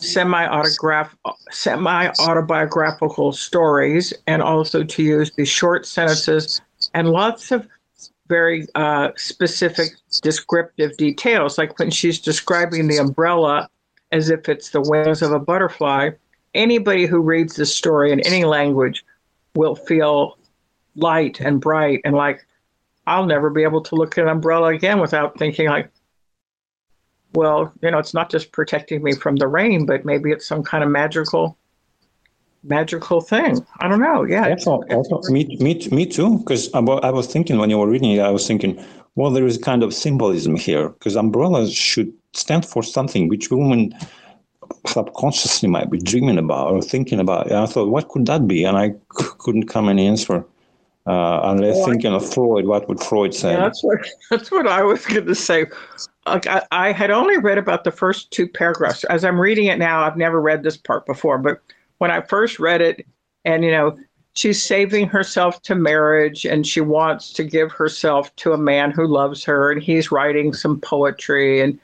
semi-autograph 0.00 1.14
semi-autobiographical 1.50 3.32
stories 3.32 4.12
and 4.26 4.42
also 4.42 4.84
to 4.84 5.02
use 5.02 5.30
the 5.32 5.44
short 5.44 5.86
sentences 5.86 6.60
and 6.94 7.10
lots 7.10 7.50
of 7.50 7.66
very 8.28 8.66
uh, 8.74 9.10
specific 9.16 9.88
descriptive 10.22 10.96
details 10.96 11.58
like 11.58 11.78
when 11.78 11.90
she's 11.90 12.18
describing 12.18 12.86
the 12.86 12.98
umbrella 12.98 13.68
as 14.12 14.30
if 14.30 14.48
it's 14.48 14.70
the 14.70 14.80
wings 14.80 15.22
of 15.22 15.32
a 15.32 15.38
butterfly. 15.38 16.10
Anybody 16.54 17.06
who 17.06 17.20
reads 17.20 17.56
this 17.56 17.74
story 17.74 18.12
in 18.12 18.20
any 18.20 18.44
language 18.44 19.04
will 19.54 19.74
feel 19.74 20.38
light 20.98 21.40
and 21.40 21.60
bright 21.60 22.00
and 22.04 22.14
like 22.14 22.44
i'll 23.06 23.26
never 23.26 23.50
be 23.50 23.62
able 23.62 23.80
to 23.80 23.94
look 23.94 24.18
at 24.18 24.24
an 24.24 24.30
umbrella 24.30 24.74
again 24.74 25.00
without 25.00 25.38
thinking 25.38 25.68
like 25.68 25.90
well, 27.34 27.72
you 27.82 27.90
know, 27.90 27.98
it's 27.98 28.14
not 28.14 28.30
just 28.30 28.52
protecting 28.52 29.02
me 29.02 29.12
from 29.12 29.36
the 29.36 29.48
rain, 29.48 29.86
but 29.86 30.04
maybe 30.04 30.30
it's 30.30 30.46
some 30.46 30.62
kind 30.62 30.82
of 30.82 30.90
magical 30.90 31.56
magical 32.64 33.20
thing. 33.20 33.64
I 33.80 33.88
don't 33.88 34.00
know. 34.00 34.24
Yeah. 34.24 34.48
Also, 34.48 34.82
also 34.90 35.32
me, 35.32 35.56
me, 35.60 35.86
me 35.92 36.06
too. 36.06 36.38
Because 36.38 36.72
I 36.74 36.80
was 36.80 37.26
thinking 37.26 37.58
when 37.58 37.70
you 37.70 37.78
were 37.78 37.88
reading 37.88 38.12
it, 38.12 38.20
I 38.20 38.30
was 38.30 38.46
thinking, 38.46 38.82
well, 39.14 39.30
there 39.30 39.46
is 39.46 39.56
a 39.56 39.60
kind 39.60 39.82
of 39.82 39.94
symbolism 39.94 40.56
here 40.56 40.88
because 40.90 41.16
umbrellas 41.16 41.72
should 41.72 42.12
stand 42.32 42.66
for 42.66 42.82
something 42.82 43.28
which 43.28 43.50
women 43.50 43.94
subconsciously 44.86 45.68
might 45.68 45.90
be 45.90 45.98
dreaming 45.98 46.38
about 46.38 46.70
or 46.72 46.82
thinking 46.82 47.20
about. 47.20 47.46
And 47.46 47.56
I 47.56 47.66
thought, 47.66 47.90
what 47.90 48.08
could 48.08 48.26
that 48.26 48.46
be? 48.46 48.64
And 48.64 48.76
I 48.76 48.90
c- 48.90 49.28
couldn't 49.38 49.68
come 49.68 49.88
any 49.88 50.06
answer. 50.06 50.44
Uh, 51.08 51.40
unless 51.44 51.76
well, 51.76 51.86
thinking 51.86 52.12
of 52.12 52.34
Freud, 52.34 52.66
what 52.66 52.86
would 52.86 53.00
Freud 53.00 53.32
say? 53.32 53.52
Yeah, 53.52 53.60
that's 53.60 53.82
what 53.82 54.06
that's 54.30 54.50
what 54.50 54.66
I 54.66 54.82
was 54.82 55.06
going 55.06 55.24
to 55.24 55.34
say. 55.34 55.64
Like 56.26 56.46
I, 56.46 56.62
I 56.70 56.92
had 56.92 57.10
only 57.10 57.38
read 57.38 57.56
about 57.56 57.84
the 57.84 57.90
first 57.90 58.30
two 58.30 58.46
paragraphs. 58.46 59.04
As 59.04 59.24
I'm 59.24 59.40
reading 59.40 59.68
it 59.68 59.78
now, 59.78 60.02
I've 60.02 60.18
never 60.18 60.38
read 60.38 60.62
this 60.62 60.76
part 60.76 61.06
before. 61.06 61.38
But 61.38 61.62
when 61.96 62.10
I 62.10 62.20
first 62.20 62.58
read 62.58 62.82
it, 62.82 63.06
and 63.46 63.64
you 63.64 63.70
know, 63.70 63.98
she's 64.34 64.62
saving 64.62 65.06
herself 65.06 65.62
to 65.62 65.74
marriage, 65.74 66.44
and 66.44 66.66
she 66.66 66.82
wants 66.82 67.32
to 67.32 67.42
give 67.42 67.72
herself 67.72 68.34
to 68.36 68.52
a 68.52 68.58
man 68.58 68.90
who 68.90 69.06
loves 69.06 69.42
her, 69.44 69.72
and 69.72 69.82
he's 69.82 70.12
writing 70.12 70.52
some 70.52 70.78
poetry, 70.78 71.62
and 71.62 71.80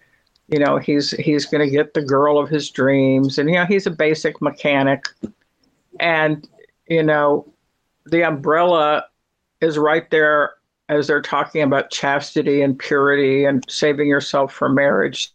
you 0.48 0.58
know, 0.58 0.76
he's 0.76 1.12
he's 1.12 1.46
going 1.46 1.66
to 1.66 1.74
get 1.74 1.94
the 1.94 2.02
girl 2.02 2.38
of 2.38 2.50
his 2.50 2.68
dreams, 2.68 3.38
and 3.38 3.48
you 3.48 3.54
know, 3.54 3.64
he's 3.64 3.86
a 3.86 3.90
basic 3.90 4.42
mechanic, 4.42 5.06
and 5.98 6.46
you 6.88 7.02
know, 7.02 7.50
the 8.04 8.22
umbrella 8.22 9.06
is 9.64 9.78
right 9.78 10.08
there 10.10 10.54
as 10.88 11.06
they're 11.06 11.22
talking 11.22 11.62
about 11.62 11.90
chastity 11.90 12.62
and 12.62 12.78
purity 12.78 13.44
and 13.44 13.64
saving 13.68 14.08
yourself 14.08 14.52
for 14.52 14.68
marriage. 14.68 15.32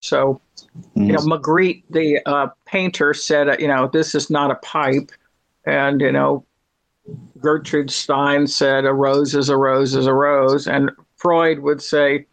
So, 0.00 0.40
mm-hmm. 0.66 1.04
you 1.04 1.12
know, 1.12 1.20
Magritte, 1.20 1.84
the 1.90 2.20
uh, 2.26 2.48
painter, 2.66 3.14
said, 3.14 3.60
you 3.60 3.68
know, 3.68 3.88
this 3.92 4.14
is 4.14 4.30
not 4.30 4.50
a 4.50 4.56
pipe. 4.56 5.12
And, 5.64 6.00
you 6.00 6.10
know, 6.10 6.44
Gertrude 7.38 7.90
Stein 7.90 8.46
said, 8.46 8.84
a 8.84 8.92
rose 8.92 9.34
is 9.34 9.48
a 9.48 9.56
rose 9.56 9.94
is 9.94 10.06
a 10.06 10.14
rose. 10.14 10.66
And 10.66 10.90
Freud 11.16 11.60
would 11.60 11.82
say, 11.82 12.26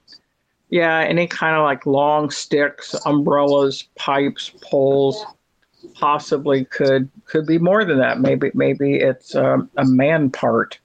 yeah, 0.70 1.00
any 1.00 1.28
kind 1.28 1.56
of 1.56 1.64
like 1.64 1.86
long 1.86 2.30
sticks, 2.30 2.96
umbrellas, 3.06 3.88
pipes, 3.96 4.52
poles, 4.62 5.24
possibly 5.94 6.66
could 6.66 7.10
could 7.26 7.46
be 7.46 7.58
more 7.58 7.86
than 7.86 8.00
that. 8.00 8.20
Maybe 8.20 8.52
maybe 8.54 8.96
it's 8.96 9.36
um, 9.36 9.70
a 9.78 9.86
man 9.86 10.30
part. 10.30 10.80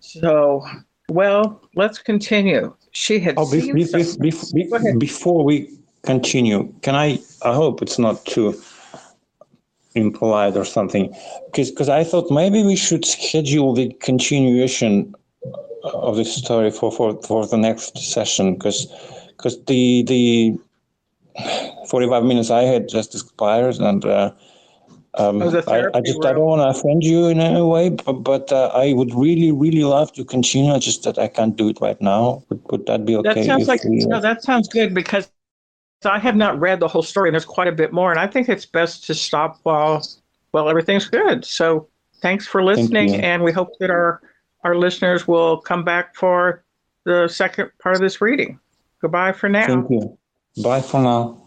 So, 0.00 0.64
well, 1.08 1.60
let's 1.76 1.98
continue. 1.98 2.74
She 2.92 3.20
had 3.20 3.34
oh, 3.36 3.50
be, 3.50 3.72
be, 3.72 3.84
be, 4.20 4.98
before 4.98 5.44
we 5.44 5.70
continue, 6.02 6.72
can 6.82 6.94
I? 6.94 7.18
I 7.42 7.54
hope 7.54 7.82
it's 7.82 7.98
not 7.98 8.24
too 8.26 8.60
impolite 9.94 10.56
or 10.56 10.64
something, 10.64 11.14
because 11.46 11.70
because 11.70 11.88
I 11.88 12.04
thought 12.04 12.30
maybe 12.30 12.62
we 12.62 12.76
should 12.76 13.04
schedule 13.04 13.74
the 13.74 13.92
continuation 14.00 15.14
of 15.84 16.16
the 16.16 16.24
story 16.24 16.70
for 16.70 16.92
for 16.92 17.20
for 17.22 17.46
the 17.46 17.56
next 17.56 17.96
session, 17.98 18.54
because 18.54 18.86
because 19.36 19.62
the 19.64 20.02
the 20.02 20.58
45 21.88 22.24
minutes 22.24 22.50
I 22.50 22.62
had 22.62 22.88
just 22.88 23.14
expired 23.14 23.76
and. 23.76 24.04
Uh, 24.04 24.32
um, 25.14 25.42
I, 25.42 25.88
I, 25.92 26.00
just 26.00 26.24
I 26.24 26.32
don't 26.32 26.40
want 26.40 26.62
to 26.62 26.68
offend 26.68 27.04
you 27.04 27.26
in 27.26 27.38
any 27.38 27.60
way, 27.60 27.90
but, 27.90 28.12
but 28.14 28.50
uh, 28.50 28.68
I 28.68 28.94
would 28.94 29.14
really, 29.14 29.52
really 29.52 29.84
love 29.84 30.10
to 30.14 30.24
continue. 30.24 30.78
Just 30.78 31.02
that 31.02 31.18
I 31.18 31.28
can't 31.28 31.54
do 31.54 31.68
it 31.68 31.78
right 31.82 32.00
now. 32.00 32.42
Would, 32.48 32.62
would 32.70 32.86
that 32.86 33.04
be 33.04 33.16
okay? 33.16 33.34
That 33.34 33.44
sounds 33.44 33.68
like 33.68 33.84
we, 33.84 34.06
no, 34.06 34.20
that 34.20 34.42
sounds 34.42 34.68
good 34.68 34.94
because 34.94 35.28
I 36.04 36.18
have 36.18 36.34
not 36.34 36.58
read 36.58 36.80
the 36.80 36.88
whole 36.88 37.02
story, 37.02 37.28
and 37.28 37.34
there's 37.34 37.44
quite 37.44 37.68
a 37.68 37.72
bit 37.72 37.92
more. 37.92 38.10
And 38.10 38.18
I 38.18 38.26
think 38.26 38.48
it's 38.48 38.64
best 38.64 39.04
to 39.06 39.14
stop 39.14 39.58
while 39.64 40.02
while 40.52 40.70
everything's 40.70 41.08
good. 41.08 41.44
So 41.44 41.88
thanks 42.22 42.46
for 42.46 42.64
listening, 42.64 43.10
Thank 43.10 43.22
and 43.22 43.42
we 43.42 43.52
hope 43.52 43.78
that 43.80 43.90
our 43.90 44.22
our 44.64 44.76
listeners 44.76 45.28
will 45.28 45.58
come 45.58 45.84
back 45.84 46.16
for 46.16 46.64
the 47.04 47.28
second 47.28 47.70
part 47.82 47.96
of 47.96 48.00
this 48.00 48.22
reading. 48.22 48.58
Goodbye 49.02 49.32
for 49.32 49.50
now. 49.50 49.66
Thank 49.66 49.90
you. 49.90 50.18
Bye 50.62 50.80
for 50.80 51.02
now. 51.02 51.38